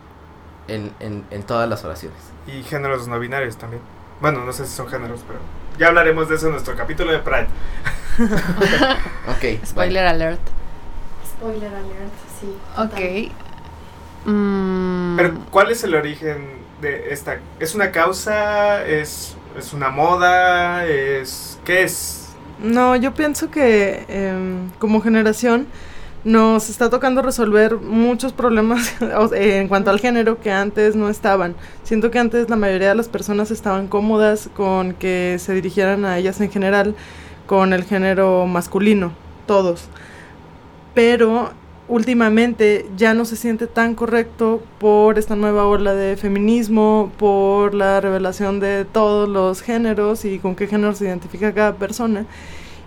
[0.68, 2.18] en, en, en todas las oraciones.
[2.46, 3.80] Y géneros no binarios también.
[4.20, 5.38] Bueno, no sé si son géneros, pero
[5.78, 7.46] ya hablaremos de eso en nuestro capítulo de Pride.
[9.28, 9.64] Ok.
[9.66, 10.40] Spoiler alert.
[11.26, 12.56] Spoiler alert, sí.
[12.78, 13.32] Ok.
[14.26, 16.48] Mm, Pero, ¿cuál es el origen
[16.80, 17.38] de esta?
[17.60, 18.84] ¿Es una causa?
[18.86, 20.86] ¿Es, es una moda?
[20.86, 22.34] ¿Es qué es?
[22.58, 25.66] No, yo pienso que em, como generación
[26.24, 28.94] nos está tocando resolver muchos problemas
[29.32, 31.54] en cuanto al género que antes no estaban.
[31.84, 36.18] Siento que antes la mayoría de las personas estaban cómodas con que se dirigieran a
[36.18, 36.96] ellas en general
[37.46, 39.12] con el género masculino,
[39.46, 39.88] todos.
[40.94, 41.52] Pero
[41.88, 48.00] últimamente ya no se siente tan correcto por esta nueva ola de feminismo, por la
[48.00, 52.26] revelación de todos los géneros y con qué género se identifica cada persona.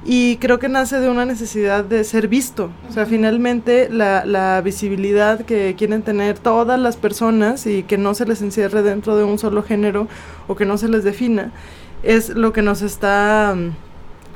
[0.06, 2.72] Y creo que nace de una necesidad de ser visto.
[2.90, 8.14] O sea, finalmente la, la visibilidad que quieren tener todas las personas y que no
[8.14, 10.08] se les encierre dentro de un solo género
[10.48, 11.52] o que no se les defina,
[12.02, 13.56] es lo que nos está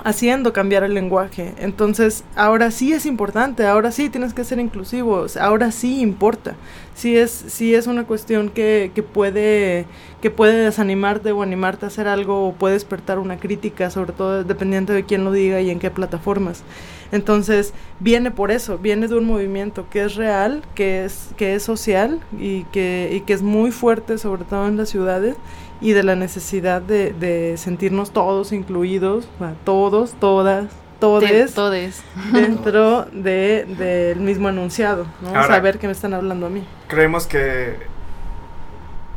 [0.04, 1.54] haciendo cambiar el lenguaje.
[1.58, 6.56] Entonces, ahora sí es importante, ahora sí tienes que ser inclusivo, ahora sí importa.
[6.94, 9.86] Sí es, sí es una cuestión que, que puede
[10.24, 14.46] que puede desanimarte o animarte a hacer algo o puede despertar una crítica, sobre todo
[14.46, 16.64] dependiente de quién lo diga y en qué plataformas.
[17.12, 21.64] Entonces, viene por eso, viene de un movimiento que es real, que es, que es
[21.64, 25.36] social y que, y que es muy fuerte, sobre todo en las ciudades,
[25.84, 29.28] y de la necesidad de, de sentirnos todos incluidos,
[29.66, 30.66] todos, todas,
[31.00, 32.02] todes, todes.
[32.32, 35.30] dentro de, del mismo enunciado, ¿no?
[35.30, 36.64] Ahora- Saber que me están hablando a mí.
[36.88, 37.78] Creemos que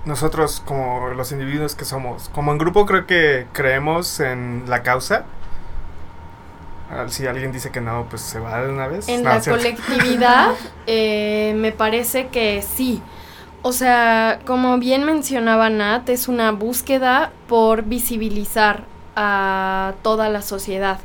[0.04, 5.24] nosotros como los individuos que somos, como en grupo creo que creemos en la causa.
[6.90, 9.08] Ah, Si alguien dice que no, pues se va de una vez.
[9.08, 10.50] En No, la colectividad,
[10.86, 13.02] eh, me parece que sí.
[13.68, 18.84] O sea, como bien mencionaba Nat, es una búsqueda por visibilizar
[19.16, 21.00] a toda la sociedad.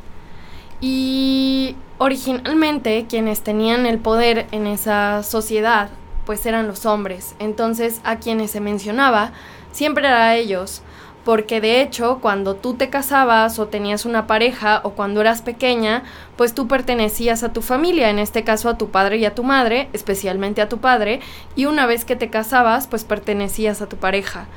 [0.79, 5.89] Y originalmente quienes tenían el poder en esa sociedad,
[6.27, 7.33] pues eran los hombres.
[7.39, 9.31] Entonces a quienes se mencionaba,
[9.71, 10.83] siempre era a ellos.
[11.23, 16.03] Porque de hecho, cuando tú te casabas o tenías una pareja o cuando eras pequeña,
[16.35, 19.43] pues tú pertenecías a tu familia, en este caso a tu padre y a tu
[19.43, 21.19] madre, especialmente a tu padre,
[21.55, 24.47] y una vez que te casabas, pues pertenecías a tu pareja.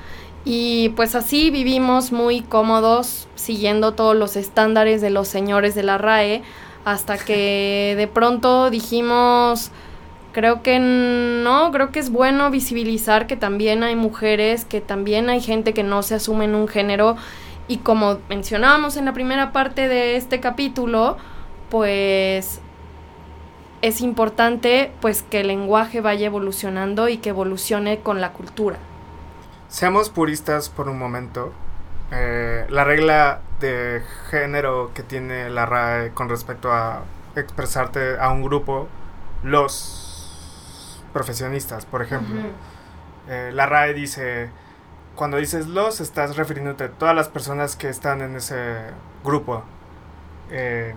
[0.46, 5.98] Y pues así vivimos muy cómodos, siguiendo todos los estándares de los señores de la
[5.98, 6.42] RAE,
[6.84, 9.70] hasta que de pronto dijimos,
[10.34, 15.40] creo que no, creo que es bueno visibilizar que también hay mujeres, que también hay
[15.40, 17.16] gente que no se asume en un género,
[17.68, 21.16] y como mencionábamos en la primera parte de este capítulo,
[21.70, 22.60] pues
[23.80, 28.76] es importante pues que el lenguaje vaya evolucionando y que evolucione con la cultura.
[29.68, 31.52] seamos puristas por un momento.
[32.12, 37.02] Eh, la regla de género que tiene la RAE con respecto a
[37.34, 38.88] expresarte a un grupo,
[39.42, 40.03] los
[41.14, 42.38] profesionistas, por ejemplo.
[43.28, 44.50] Eh, la RAE dice,
[45.14, 48.90] cuando dices los, estás refiriéndote a todas las personas que están en ese
[49.24, 49.64] grupo.
[50.50, 50.94] Eh,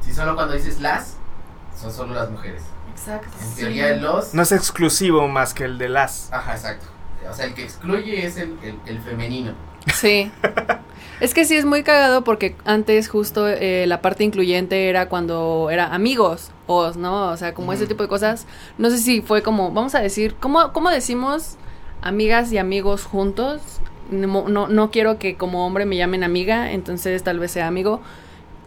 [0.00, 1.16] Si solo cuando dices las,
[1.80, 2.62] son solo las mujeres.
[2.90, 3.28] Exacto.
[3.40, 4.34] En teoría el los...
[4.34, 6.32] no es exclusivo más que el de las.
[6.32, 6.86] Ajá, exacto.
[7.30, 9.52] O sea, el que excluye es el, el, el femenino.
[9.94, 10.32] Sí.
[11.18, 15.70] Es que sí es muy cagado porque antes justo eh, la parte incluyente era cuando
[15.70, 18.46] era amigos, o no, o sea, como ese tipo de cosas.
[18.78, 21.56] No sé si fue como, vamos a decir, ¿cómo, cómo decimos
[22.02, 23.60] amigas y amigos juntos?
[24.10, 28.00] No, no, no quiero que como hombre me llamen amiga, entonces tal vez sea amigo.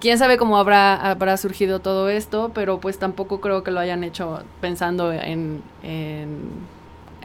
[0.02, 4.04] Quién sabe cómo habrá, habrá surgido todo esto, pero pues tampoco creo que lo hayan
[4.06, 6.40] hecho pensando en, en,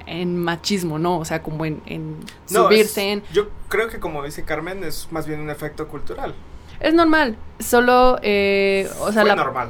[0.07, 1.19] en machismo, ¿no?
[1.19, 2.19] O sea, como en, en
[2.51, 3.23] No, subirse es- en...
[3.33, 6.35] Yo creo que como dice Carmen, es más bien un efecto cultural.
[6.81, 9.69] Es normal, solo, eh, o sea, Fue la- normal.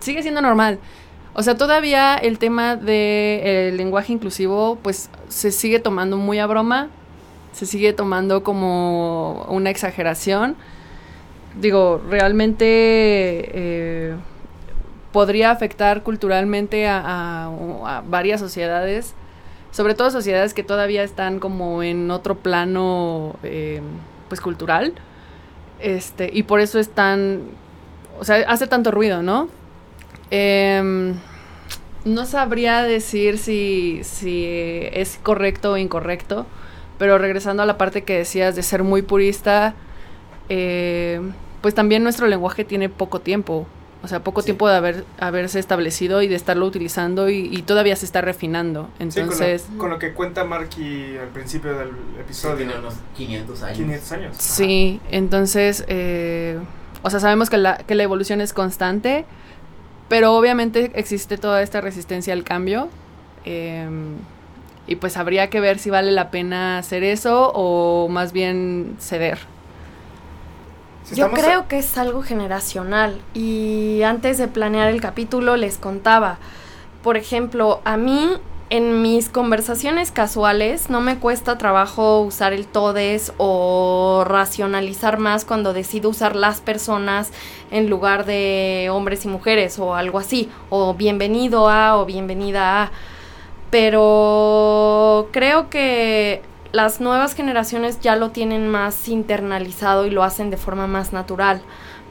[0.00, 0.78] Sigue siendo normal.
[1.34, 6.90] O sea, todavía el tema del lenguaje inclusivo, pues se sigue tomando muy a broma,
[7.52, 10.56] se sigue tomando como una exageración.
[11.60, 14.14] Digo, realmente eh,
[15.12, 19.14] podría afectar culturalmente a varias sociedades,
[19.74, 23.82] sobre todo sociedades que todavía están como en otro plano, eh,
[24.28, 24.94] pues cultural.
[25.80, 27.42] Este, y por eso es tan,
[28.20, 29.48] o sea, hace tanto ruido, ¿no?
[30.36, 31.14] Em,
[32.04, 34.44] no sabría decir si, si
[34.92, 36.44] es correcto o incorrecto,
[36.98, 39.74] pero regresando a la parte que decías de ser muy purista,
[40.48, 41.20] eh,
[41.62, 43.66] pues también nuestro lenguaje tiene poco tiempo,
[44.02, 44.46] o sea, poco Sí.
[44.46, 48.82] tiempo de haber, haberse establecido y de estarlo utilizando y, y todavía se está refinando.
[48.82, 52.56] Sí, con, Entonces, lo, con lo que cuenta Marky al principio del episodio.
[52.56, 53.76] Tiene unos 500 años.
[53.78, 54.32] 500 años.
[54.34, 54.40] Ajá.
[54.42, 56.58] Sí, entonces, eh,
[57.02, 59.24] o sea, sabemos que la, que la evolución es constante,
[60.08, 62.88] pero obviamente existe toda esta resistencia al cambio.
[63.44, 63.88] eh,
[64.86, 69.38] y pues habría que ver si vale la pena hacer eso o más bien ceder.
[71.04, 76.38] Si Yo creo que es algo generacional y antes de planear el capítulo les contaba,
[77.02, 78.36] por ejemplo, a mí
[78.70, 85.72] en mis conversaciones casuales no me cuesta trabajo usar el todes o racionalizar más cuando
[85.72, 87.30] decido usar las personas
[87.70, 92.90] en lugar de hombres y mujeres o algo así, o bienvenido a o bienvenida a.
[93.70, 100.56] Pero creo que las nuevas generaciones ya lo tienen más internalizado y lo hacen de
[100.56, 101.60] forma más natural.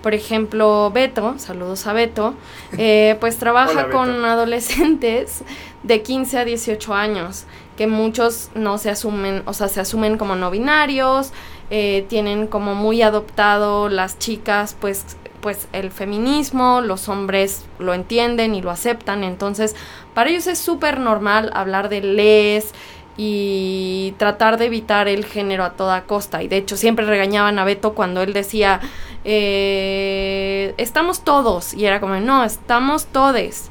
[0.01, 2.33] Por ejemplo, Beto, saludos a Beto,
[2.77, 3.97] eh, pues trabaja Hola, Beto.
[3.97, 5.43] con adolescentes
[5.83, 7.45] de 15 a 18 años,
[7.77, 11.31] que muchos no se asumen, o sea, se asumen como no binarios,
[11.69, 18.55] eh, tienen como muy adoptado las chicas, pues, pues el feminismo, los hombres lo entienden
[18.55, 19.75] y lo aceptan, entonces
[20.13, 22.73] para ellos es súper normal hablar de les
[23.15, 26.41] y tratar de evitar el género a toda costa.
[26.41, 28.79] Y de hecho siempre regañaban a Beto cuando él decía,
[29.23, 31.73] eh, estamos todos.
[31.73, 33.69] Y era como, no, estamos todes.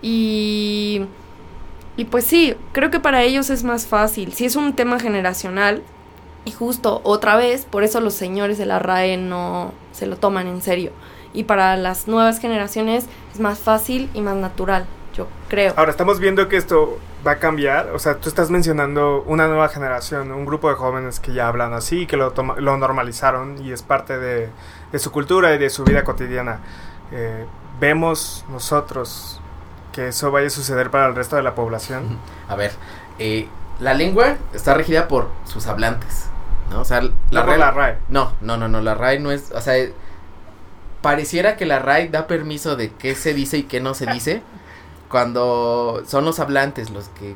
[0.00, 1.02] Y,
[1.96, 4.32] y pues sí, creo que para ellos es más fácil.
[4.32, 5.82] Si es un tema generacional,
[6.44, 10.48] y justo otra vez, por eso los señores de la RAE no se lo toman
[10.48, 10.90] en serio.
[11.32, 15.72] Y para las nuevas generaciones es más fácil y más natural, yo creo.
[15.76, 17.90] Ahora estamos viendo que esto va a cambiar.
[17.94, 21.74] O sea, tú estás mencionando una nueva generación, un grupo de jóvenes que ya hablan
[21.74, 24.48] así, que lo, toma- lo normalizaron y es parte de,
[24.90, 26.58] de su cultura y de su vida cotidiana.
[27.12, 27.46] Eh,
[27.78, 29.40] vemos nosotros
[29.92, 32.18] que eso vaya a suceder para el resto de la población.
[32.48, 32.72] A ver,
[33.18, 33.48] eh,
[33.80, 36.26] la lengua está regida por sus hablantes,
[36.70, 36.80] ¿no?
[36.80, 37.98] O sea, La, RAE- la RAE.
[38.08, 39.92] No, no, no, no, la RAE no es, o sea, eh,
[41.00, 44.42] pareciera que la RAE da permiso de qué se dice y qué no se dice
[45.08, 47.34] cuando son los hablantes los que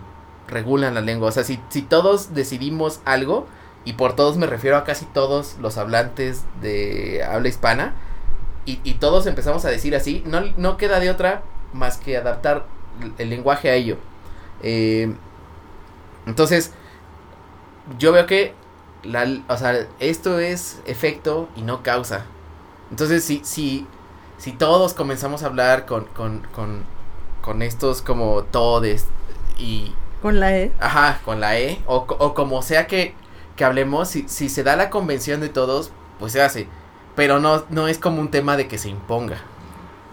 [0.48, 1.28] regulan la lengua.
[1.28, 3.46] O sea, si, si todos decidimos algo,
[3.84, 7.94] y por todos me refiero a casi todos los hablantes de habla hispana,
[8.64, 11.42] y, y todos empezamos a decir así, no, no queda de otra
[11.76, 12.66] más que adaptar
[13.18, 13.98] el, lenguaje a ello.
[14.62, 15.14] Eh,
[16.26, 16.72] entonces,
[17.98, 18.54] yo veo que
[19.02, 22.24] la, o sea, esto es efecto y no causa.
[22.90, 23.86] Entonces, si, si,
[24.38, 26.84] si todos comenzamos a hablar con, con, con,
[27.42, 29.06] con estos como todes
[29.58, 30.72] y, Con la E.
[30.80, 33.14] ajá, con la E, o, o como sea que,
[33.56, 36.68] que hablemos, si, si se da la convención de todos, pues se hace.
[37.14, 39.38] Pero no, no es como un tema de que se imponga.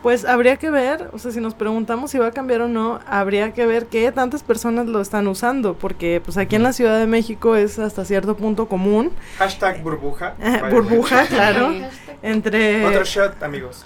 [0.03, 2.99] Pues habría que ver, o sea, si nos preguntamos si va a cambiar o no,
[3.07, 6.99] habría que ver qué tantas personas lo están usando, porque pues aquí en la Ciudad
[6.99, 9.13] de México es hasta cierto punto común.
[9.37, 10.35] Hashtag burbuja.
[10.69, 11.73] burbuja, claro.
[12.21, 12.85] entre...
[12.85, 13.85] Otro shot, amigos.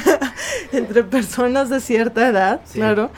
[0.72, 3.10] entre personas de cierta edad, claro.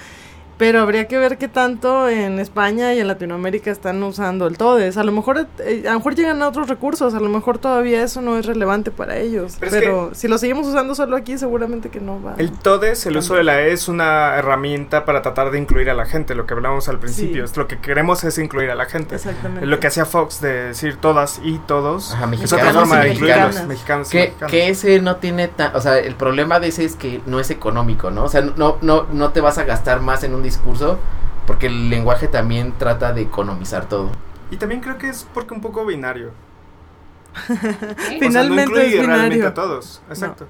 [0.57, 4.97] Pero habría que ver qué tanto en España y en Latinoamérica están usando el TODES.
[4.97, 8.03] A lo mejor eh, a lo mejor llegan a otros recursos, a lo mejor todavía
[8.03, 9.57] eso no es relevante para ellos.
[9.59, 12.35] Pero, si lo seguimos usando solo aquí, seguramente que no va.
[12.39, 15.95] El TODES, el uso de la E, es una herramienta para tratar de incluir a
[15.95, 17.45] la gente, lo que hablábamos al principio.
[17.57, 19.17] Lo que queremos es incluir a la gente.
[19.17, 19.67] Exactamente.
[19.67, 22.13] Lo que hacía Fox de decir todas y todos.
[22.13, 23.65] Ajá, es otra forma de incluirlos.
[23.67, 25.75] Mexicanos que, que ese no tiene tan.
[25.75, 28.25] O sea, el problema de ese es que no es económico, ¿no?
[28.25, 31.01] O sea, no, no, no te vas a gastar más en un discurso,
[31.47, 34.13] porque el lenguaje también trata de economizar todo.
[34.51, 36.31] Y también creo que es porque un poco binario.
[38.21, 39.49] Finalmente es binario.
[39.49, 40.47] a todos, exacto.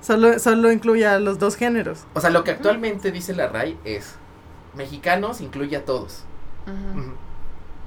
[0.00, 2.04] Solo, solo incluye a los dos géneros.
[2.14, 4.14] O sea, lo que actualmente dice la RAI es,
[4.74, 6.24] mexicanos incluye a todos.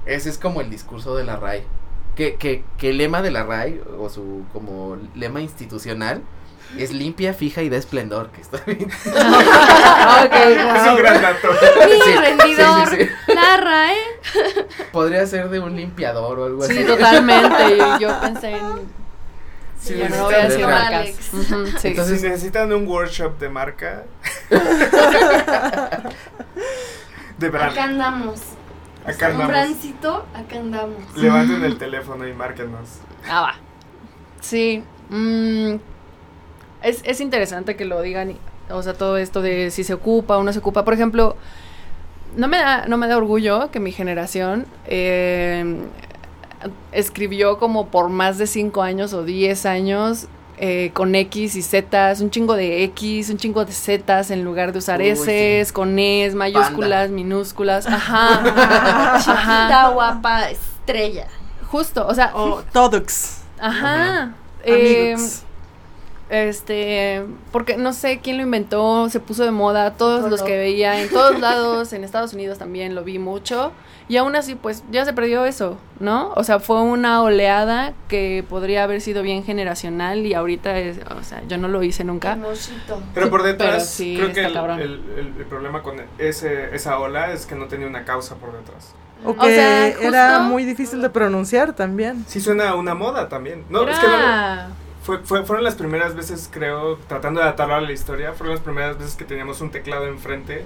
[0.06, 1.64] Ese es como el discurso de la RAI.
[2.14, 6.22] Que, que, que el lema de la RAI, o su como lema institucional,
[6.78, 8.90] es limpia, fija y de esplendor, que está bien.
[8.90, 11.48] Es un gran dato.
[11.86, 12.88] Mi rendidor,
[13.34, 13.98] narra, ¿eh?
[14.92, 16.76] Podría ser de un limpiador o algo así.
[16.76, 17.78] Sí, totalmente.
[18.00, 19.06] yo pensé en...
[19.80, 21.08] Sí, no voy a decir marcas.
[21.84, 24.04] Entonces, si necesitan un workshop de marca.
[27.38, 27.72] de brand.
[27.72, 28.40] Acá andamos.
[29.04, 29.46] Acá andamos.
[29.46, 31.16] Un brancito, acá andamos.
[31.16, 32.88] Levanten el teléfono y márquenos.
[33.28, 33.54] Ah, va.
[34.40, 34.82] Sí.
[35.08, 35.76] Mmm
[36.86, 38.34] es, es interesante que lo digan,
[38.70, 40.84] o sea, todo esto de si se ocupa o no se ocupa.
[40.84, 41.36] Por ejemplo,
[42.36, 45.80] no me da, no me da orgullo que mi generación eh,
[46.92, 50.28] escribió como por más de 5 años o 10 años
[50.58, 54.72] eh, con X y Z, un chingo de X, un chingo de Z en lugar
[54.72, 57.86] de usar S, con Es, mayúsculas, minúsculas.
[57.88, 59.16] Ajá.
[59.16, 59.90] Ajá.
[59.90, 61.26] guapa, estrella.
[61.66, 62.34] Justo, o sea.
[62.34, 63.42] O Todox.
[63.58, 64.34] Ajá.
[64.64, 65.16] Eh,
[66.28, 71.00] este, porque no sé quién lo inventó, se puso de moda, todos los que veía
[71.00, 73.72] en todos lados, en Estados Unidos también lo vi mucho,
[74.08, 76.32] y aún así pues ya se perdió eso, ¿no?
[76.34, 81.22] O sea, fue una oleada que podría haber sido bien generacional y ahorita es, o
[81.22, 82.38] sea, yo no lo hice nunca.
[83.14, 85.00] Pero por detrás, creo que el,
[85.38, 88.94] el, problema con ese, esa ola es que no tenía una causa por detrás.
[89.24, 92.24] O que era muy difícil de pronunciar también.
[92.28, 93.64] Sí suena una moda también.
[93.70, 97.92] No, es que no fue, fueron las primeras veces, creo, tratando de atarlo a la
[97.92, 100.64] historia, fueron las primeras veces que teníamos un teclado enfrente.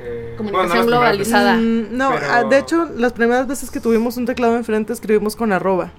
[0.00, 1.56] Eh, Comunicación globalizada.
[1.56, 5.52] Mm, no, ah, de hecho, las primeras veces que tuvimos un teclado enfrente escribimos con
[5.52, 5.90] arroba.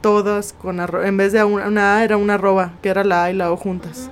[0.00, 1.08] Todas con arroba.
[1.08, 3.56] En vez de una, A era una arroba, que era la A y la O
[3.56, 4.10] juntas.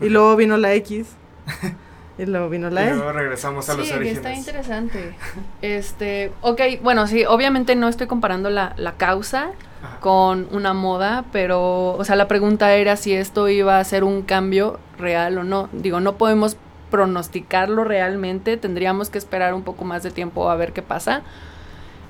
[0.00, 1.08] Y luego vino la X.
[2.18, 2.90] y luego vino la E.
[2.90, 4.16] Y luego regresamos a los orígenes.
[4.16, 5.14] está interesante.
[5.62, 9.52] este, ok, bueno, sí, obviamente no estoy comparando la, la causa
[10.00, 14.22] con una moda, pero, o sea, la pregunta era si esto iba a ser un
[14.22, 15.68] cambio real o no.
[15.72, 16.56] Digo, no podemos
[16.90, 21.22] pronosticarlo realmente, tendríamos que esperar un poco más de tiempo a ver qué pasa.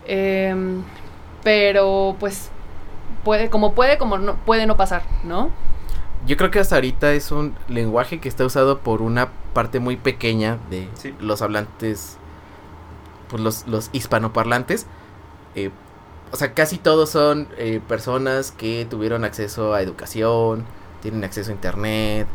[0.06, 0.82] Em,
[1.44, 2.50] pero, pues,
[3.24, 5.50] puede, como puede, como no, puede no pasar, ¿no?
[6.28, 9.96] Yo creo que hasta ahorita es un lenguaje que está usado por una parte muy
[9.96, 10.86] pequeña de
[11.20, 12.18] los hablantes,
[13.30, 14.84] pues los, los hispanoparlantes.
[15.54, 15.70] Eh,
[16.30, 20.66] o sea, casi todos son eh, personas que tuvieron acceso a educación,
[21.00, 22.26] tienen acceso a internet,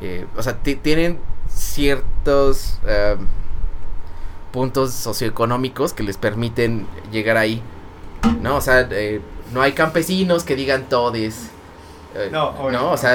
[0.00, 2.78] eh, o sea, tienen ciertos
[4.52, 7.60] puntos socioeconómicos que les permiten llegar ahí,
[8.42, 8.58] ¿no?
[8.58, 8.88] O sea,
[9.52, 11.50] no hay campesinos que digan todes.
[12.30, 13.14] No, no, o sea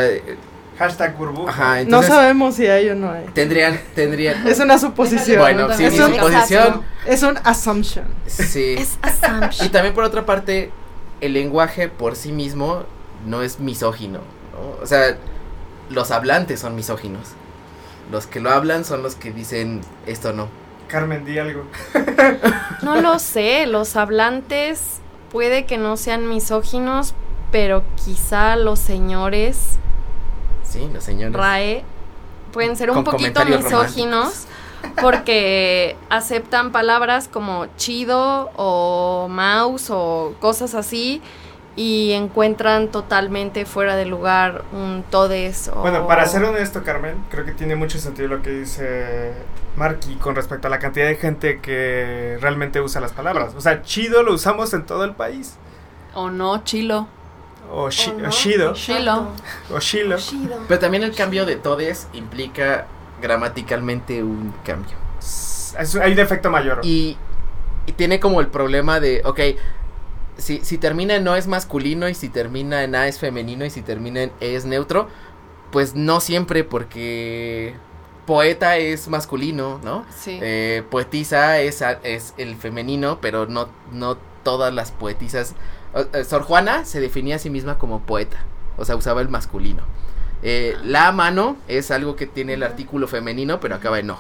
[0.78, 1.84] Hashtag burbuja.
[1.86, 3.26] no sabemos si hay o no hay.
[3.34, 4.46] Tendrían, tendrían.
[4.46, 5.40] Es una suposición.
[5.40, 6.84] Bueno, sí, es una suposición.
[7.06, 8.06] Es un assumption.
[8.28, 8.76] Sí.
[8.78, 9.68] Es assumption.
[9.68, 10.72] Y también por otra parte,
[11.22, 12.84] el lenguaje por sí mismo
[13.26, 14.20] no es misógino.
[14.54, 14.84] ¿no?
[14.84, 15.16] O sea,
[15.90, 17.30] los hablantes son misóginos.
[18.12, 20.50] Los que lo hablan son los que dicen esto no.
[20.88, 21.66] Carmen, di algo.
[22.84, 25.00] no lo sé, los hablantes
[25.32, 27.16] puede que no sean misóginos,
[27.52, 29.78] pero quizá los señores
[30.76, 31.36] Sí, los señores.
[31.36, 31.84] RAE
[32.52, 34.46] pueden ser un poquito misóginos
[35.02, 41.22] porque aceptan palabras como chido o mouse o cosas así
[41.76, 45.82] y encuentran totalmente fuera de lugar un todes o...
[45.82, 49.34] Bueno, para ser honesto, Carmen, creo que tiene mucho sentido lo que dice
[49.76, 53.54] Marky con respecto a la cantidad de gente que realmente usa las palabras.
[53.56, 55.56] O sea, chido lo usamos en todo el país.
[56.14, 57.08] O no, chilo.
[57.72, 58.30] O, shi- ¿O o no?
[58.32, 59.28] shido Shilo.
[59.74, 60.18] o shilo.
[60.18, 60.58] Shido.
[60.68, 62.88] Pero también el cambio de todes implica
[63.22, 64.96] gramaticalmente un cambio.
[65.20, 66.80] Es- hay un defecto mayor.
[66.84, 67.18] Y,
[67.86, 69.40] y tiene como el problema de, ok,
[70.38, 73.70] si, si termina en no es masculino y si termina en A es femenino y
[73.70, 75.08] si termina en E es neutro,
[75.72, 77.74] pues no siempre porque
[78.26, 80.06] poeta es masculino, ¿no?
[80.16, 80.40] Sí.
[80.42, 85.56] Eh, poetisa es, es el femenino, pero no, no todas las poetisas.
[86.14, 88.38] Eh, Sor Juana se definía a sí misma como poeta,
[88.78, 89.84] o sea, usaba el masculino.
[90.44, 94.20] Eh, la mano es algo que tiene el artículo femenino, pero acaba en no.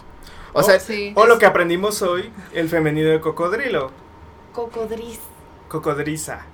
[0.54, 1.12] O Oh, sea, sí.
[1.16, 3.92] O lo que aprendimos hoy, el femenino de cocodrilo.
[4.54, 5.20] Cocodris.
[5.68, 6.46] Cocodrisa.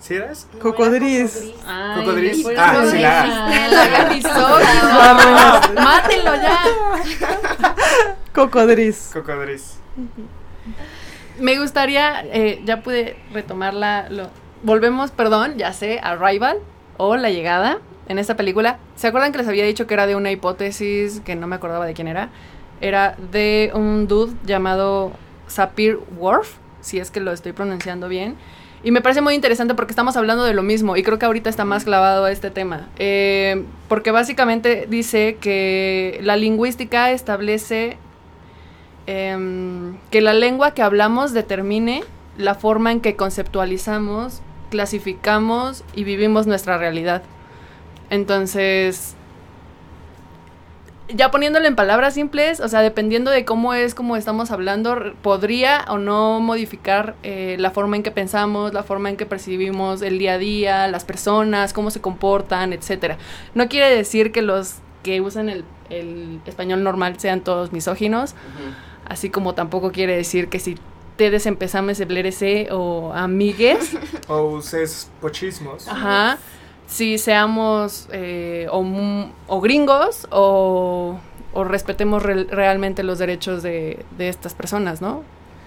[0.00, 0.46] ¿Sí eras?
[0.52, 2.42] Ay, Cocodris.
[2.42, 3.26] por Ah, sí, la-
[3.78, 5.82] La la.
[5.82, 6.62] Mátenlo ya.
[8.34, 9.10] Cocodris.
[9.12, 9.78] Cocodris.
[11.38, 14.08] Me gustaría, eh, ya pude retomarla.
[14.10, 14.28] Lo,
[14.62, 16.58] volvemos, perdón, ya sé, a Rival
[16.96, 17.78] o La Llegada
[18.08, 18.78] en esta película.
[18.96, 21.86] ¿Se acuerdan que les había dicho que era de una hipótesis que no me acordaba
[21.86, 22.30] de quién era?
[22.80, 25.12] Era de un dude llamado
[25.46, 28.36] Sapir Whorf, si es que lo estoy pronunciando bien.
[28.84, 31.50] Y me parece muy interesante porque estamos hablando de lo mismo y creo que ahorita
[31.50, 32.88] está más clavado a este tema.
[32.98, 37.98] Eh, porque básicamente dice que la lingüística establece
[39.06, 42.04] em, que la lengua que hablamos determine
[42.36, 47.22] la forma en que conceptualizamos, clasificamos y vivimos nuestra realidad.
[48.10, 49.16] Entonces,
[51.08, 55.84] ya poniéndolo en palabras simples, o sea, dependiendo de cómo es como estamos hablando, podría
[55.88, 60.18] o no modificar eh, la forma en que pensamos, la forma en que percibimos el
[60.18, 63.16] día a día, las personas, cómo se comportan, etcétera.
[63.54, 68.34] No quiere decir que los que usan el, el español normal sean todos misóginos,
[69.06, 70.76] así como tampoco quiere decir que si
[71.18, 73.96] ustedes empezamos a hablar ese o amigues,
[74.28, 75.88] O uses pochismos.
[75.88, 76.38] Ajá.
[76.86, 78.84] Si seamos eh, o,
[79.48, 81.18] o gringos o,
[81.52, 85.24] o respetemos re- realmente los derechos de, de estas personas, ¿no?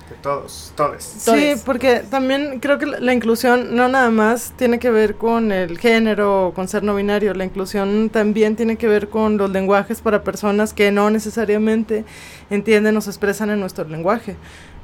[0.09, 1.03] De todos, todes.
[1.03, 5.51] Sí, porque también creo que la, la inclusión no nada más tiene que ver con
[5.51, 9.49] el género o con ser no binario, la inclusión también tiene que ver con los
[9.51, 12.03] lenguajes para personas que no necesariamente
[12.49, 14.35] entienden o se expresan en nuestro lenguaje.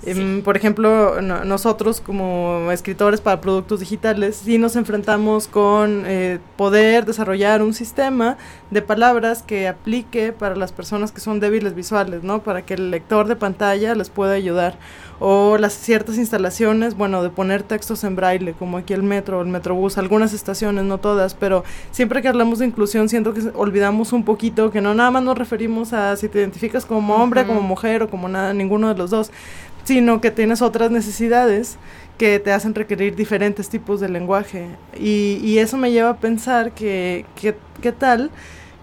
[0.05, 6.37] Em, por ejemplo, no- nosotros como escritores para productos digitales sí nos enfrentamos con eh,
[6.55, 8.37] poder desarrollar un sistema
[8.69, 12.43] de palabras que aplique para las personas que son débiles visuales, ¿no?
[12.43, 14.77] Para que el lector de pantalla les pueda ayudar.
[15.19, 19.47] O las ciertas instalaciones, bueno, de poner textos en braille, como aquí el metro, el
[19.47, 24.23] metrobús, algunas estaciones, no todas, pero siempre que hablamos de inclusión siento que olvidamos un
[24.23, 28.03] poquito que no nada más nos referimos a si te identificas como hombre, como mujer
[28.03, 29.31] o como nada, ninguno de los dos,
[29.87, 31.77] sino que tienes otras necesidades
[32.17, 34.65] que te hacen requerir diferentes tipos de lenguaje.
[34.99, 38.29] Y, y eso me lleva a pensar que, que, ¿qué tal?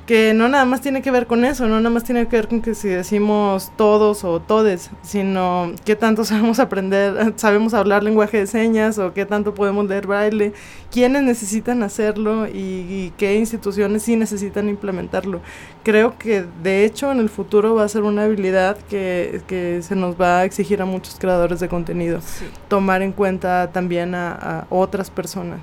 [0.07, 2.47] Que no nada más tiene que ver con eso, no nada más tiene que ver
[2.47, 8.37] con que si decimos todos o todes, sino qué tanto sabemos aprender, sabemos hablar lenguaje
[8.39, 10.53] de señas o qué tanto podemos leer braille,
[10.91, 15.41] quiénes necesitan hacerlo y, y qué instituciones sí necesitan implementarlo.
[15.83, 19.97] Creo que de hecho en el futuro va a ser una habilidad que, que se
[19.97, 22.21] nos va a exigir a muchos creadores de contenido,
[22.69, 25.61] tomar en cuenta también a, a otras personas.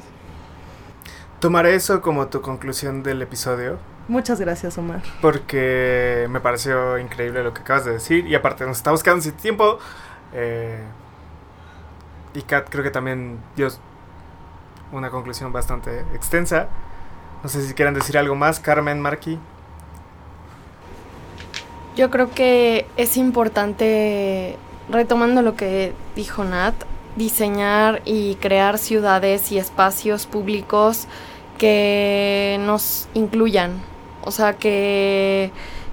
[1.40, 3.80] Tomaré eso como tu conclusión del episodio.
[4.12, 5.02] Muchas gracias, Omar.
[5.22, 8.28] Porque me pareció increíble lo que acabas de decir.
[8.28, 9.80] Y aparte, nos estamos quedando sin tiempo.
[10.34, 10.84] Eh,
[12.34, 13.70] y Kat creo que también dio
[14.92, 16.68] una conclusión bastante extensa.
[17.42, 19.40] No sé si quieran decir algo más, Carmen, Marky.
[21.96, 24.58] Yo creo que es importante,
[24.90, 26.76] retomando lo que dijo Nat,
[27.16, 31.08] diseñar y crear ciudades y espacios públicos
[31.58, 33.90] que nos incluyan.
[34.24, 35.52] O sea, que,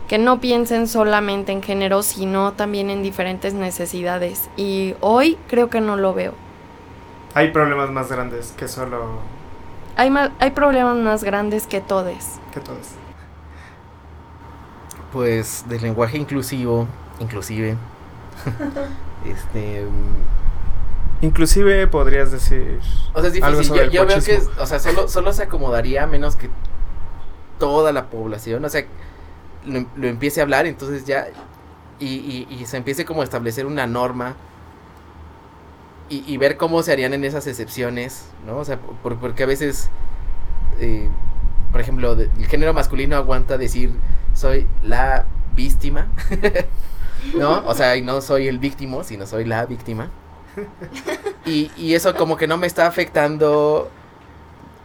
[0.08, 4.48] que no piensen solamente en género, sino también en diferentes necesidades.
[4.56, 6.34] Y hoy creo que no lo veo.
[7.34, 9.20] Hay problemas más grandes que solo
[9.96, 12.38] Hay, ma- hay problemas más grandes que todes.
[12.52, 12.88] que todos.
[15.12, 16.86] Pues del lenguaje inclusivo,
[17.20, 17.76] inclusive.
[19.24, 19.86] este.
[21.20, 22.78] Inclusive podrías decir...
[23.12, 23.64] O sea, es Algo difícil.
[23.64, 26.48] sobre Yo, yo veo que, o sea, solo, solo se acomodaría a menos que
[27.58, 28.84] toda la población, o sea,
[29.66, 31.28] lo, lo empiece a hablar, entonces ya.
[32.00, 34.36] Y, y, se empiece como a establecer una norma.
[36.10, 38.56] Y, y ver cómo se harían en esas excepciones, ¿no?
[38.58, 39.90] O sea, por- porque a veces.
[40.80, 41.08] eh,
[41.72, 43.92] por ejemplo, el género masculino aguanta decir
[44.34, 46.08] soy la víctima,
[47.34, 47.62] ¿no?
[47.66, 50.10] O sea, y no soy el víctimo, sino soy la víctima.
[51.44, 53.90] Y, y eso como que no me está afectando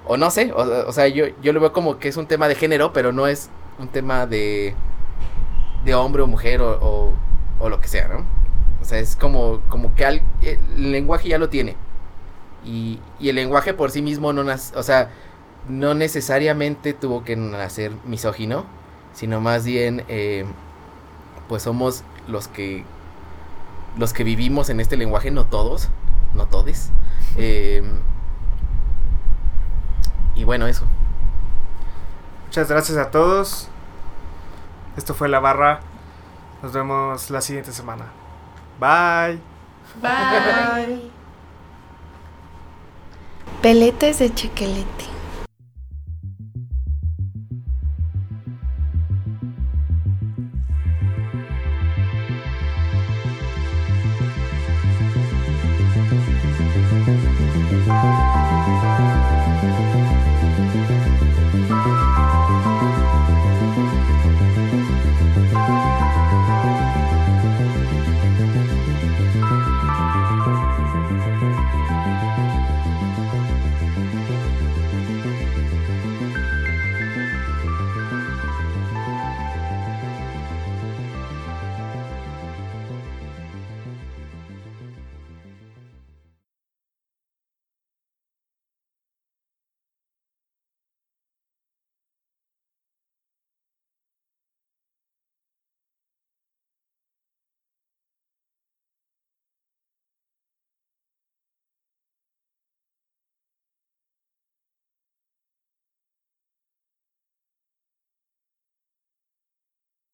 [0.05, 2.47] o no sé, o, o sea, yo, yo lo veo como que es un tema
[2.47, 3.49] de género, pero no es
[3.79, 4.75] un tema de,
[5.85, 7.13] de hombre o mujer o, o,
[7.59, 8.25] o lo que sea, ¿no?
[8.81, 11.75] O sea, es como, como que al- el lenguaje ya lo tiene.
[12.65, 15.09] Y, y el lenguaje por sí mismo no nace, o sea,
[15.69, 18.65] no necesariamente tuvo que nacer misógino,
[19.13, 20.45] sino más bien, eh,
[21.47, 22.85] pues somos los que,
[23.97, 25.89] los que vivimos en este lenguaje, no todos,
[26.33, 26.91] no todes.
[27.35, 27.81] Eh,
[30.35, 30.85] y bueno, eso.
[32.45, 33.67] Muchas gracias a todos.
[34.97, 35.79] Esto fue La Barra.
[36.61, 38.05] Nos vemos la siguiente semana.
[38.79, 39.39] Bye.
[40.01, 41.11] Bye.
[43.61, 45.12] Peletes de chequelete.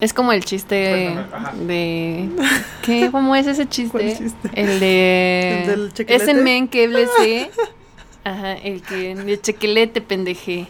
[0.00, 1.14] Es como el chiste
[1.66, 2.28] de...
[2.82, 3.10] ¿Qué?
[3.12, 4.16] ¿Cómo es ese ¿Cuál chiste?
[4.16, 4.48] chiste?
[4.54, 5.60] El de...
[5.60, 6.24] ¿El del chequelete?
[6.24, 7.50] Es en men que blese.
[8.24, 9.14] Ajá, el que...
[9.14, 10.66] De chequelete, pendeje.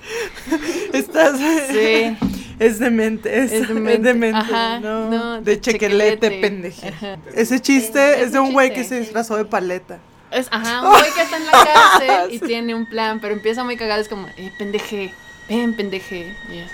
[0.93, 1.39] Estás.
[1.71, 2.17] Sí.
[2.59, 4.03] Es demente, es, Es es demente.
[4.03, 6.41] demente, Ajá, no, no, de de chequelete, chequelete.
[6.41, 6.89] pendeje.
[6.89, 7.17] Ajá.
[7.35, 9.01] Ese chiste Es es de un güey que se sí.
[9.01, 9.99] disfrazó de paleta.
[10.31, 13.65] Es, ajá, un güey que está en la cárcel y tiene un plan, pero empieza
[13.65, 15.11] muy cagado, es como, eh, pendeje,
[15.49, 16.37] ven, pendeje.
[16.53, 16.71] Y es,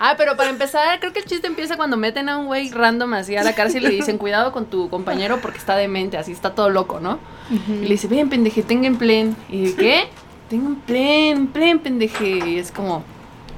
[0.00, 3.14] Ah, pero para empezar, creo que el chiste empieza cuando meten a un güey random
[3.14, 6.30] así a la cárcel y le dicen, cuidado con tu compañero porque está demente, así
[6.30, 7.18] está todo loco, ¿no?
[7.50, 9.36] Y le dice, ven, pendeje, tenga en plen.
[9.48, 10.04] Y dice, ¿qué?
[10.48, 12.38] Tengo un plen, un plen, pendeje.
[12.46, 13.02] Y es como,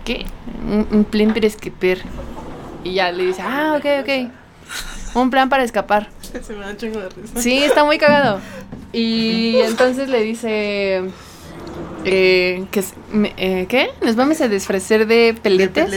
[0.05, 0.25] ¿qué?
[0.67, 1.99] Un, un plen para escapar.
[2.85, 4.33] Y ya le dice, ah, ok, ok.
[5.15, 6.09] Un plan para escapar.
[6.43, 7.41] Se me da un chingo de risa.
[7.41, 8.41] Sí, está muy cagado.
[8.93, 11.03] Y entonces le dice
[12.05, 12.83] eh, que
[13.37, 13.91] eh, ¿qué?
[14.03, 15.91] Nos vamos a disfrazar de De peletes.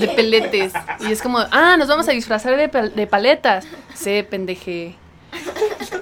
[0.00, 0.72] De peletes.
[1.00, 3.66] Y es como, ah, nos vamos a disfrazar de, pal- de paletas.
[3.94, 4.94] Sí, pendeje.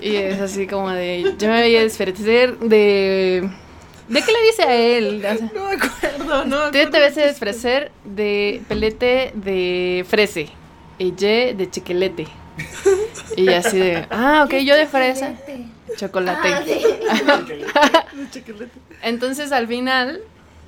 [0.00, 3.48] Y es así como de, yo me voy a disfrazar de...
[4.08, 5.18] ¿De qué le dice a él?
[5.18, 6.72] O sea, No me acuerdo, no.
[6.72, 10.48] me Tú te ves a disfrazar de pelete de frese.
[10.98, 12.26] Y ye de chiquelete.
[13.36, 15.34] Y así de, ah, ok, yo de fresa.
[15.96, 16.48] Chocolate.
[16.48, 16.80] De
[18.30, 18.72] chequelete.
[19.02, 20.20] Entonces al final,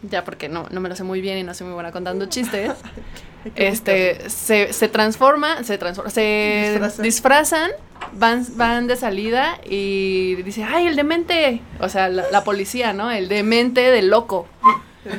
[0.03, 2.27] ya porque no, no me lo sé muy bien y no soy muy buena contando
[2.27, 2.73] chistes,
[3.57, 7.03] este se, se transforma, se transforma, se Disfrazan.
[7.03, 7.71] disfrazan,
[8.13, 13.11] van, van de salida y dice, ay, el demente, o sea, la, la policía, ¿no?
[13.11, 14.47] El demente del loco.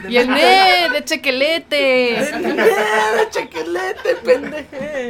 [0.07, 1.75] Y el ne de chequelete.
[1.75, 5.09] De chequelete, pendeje.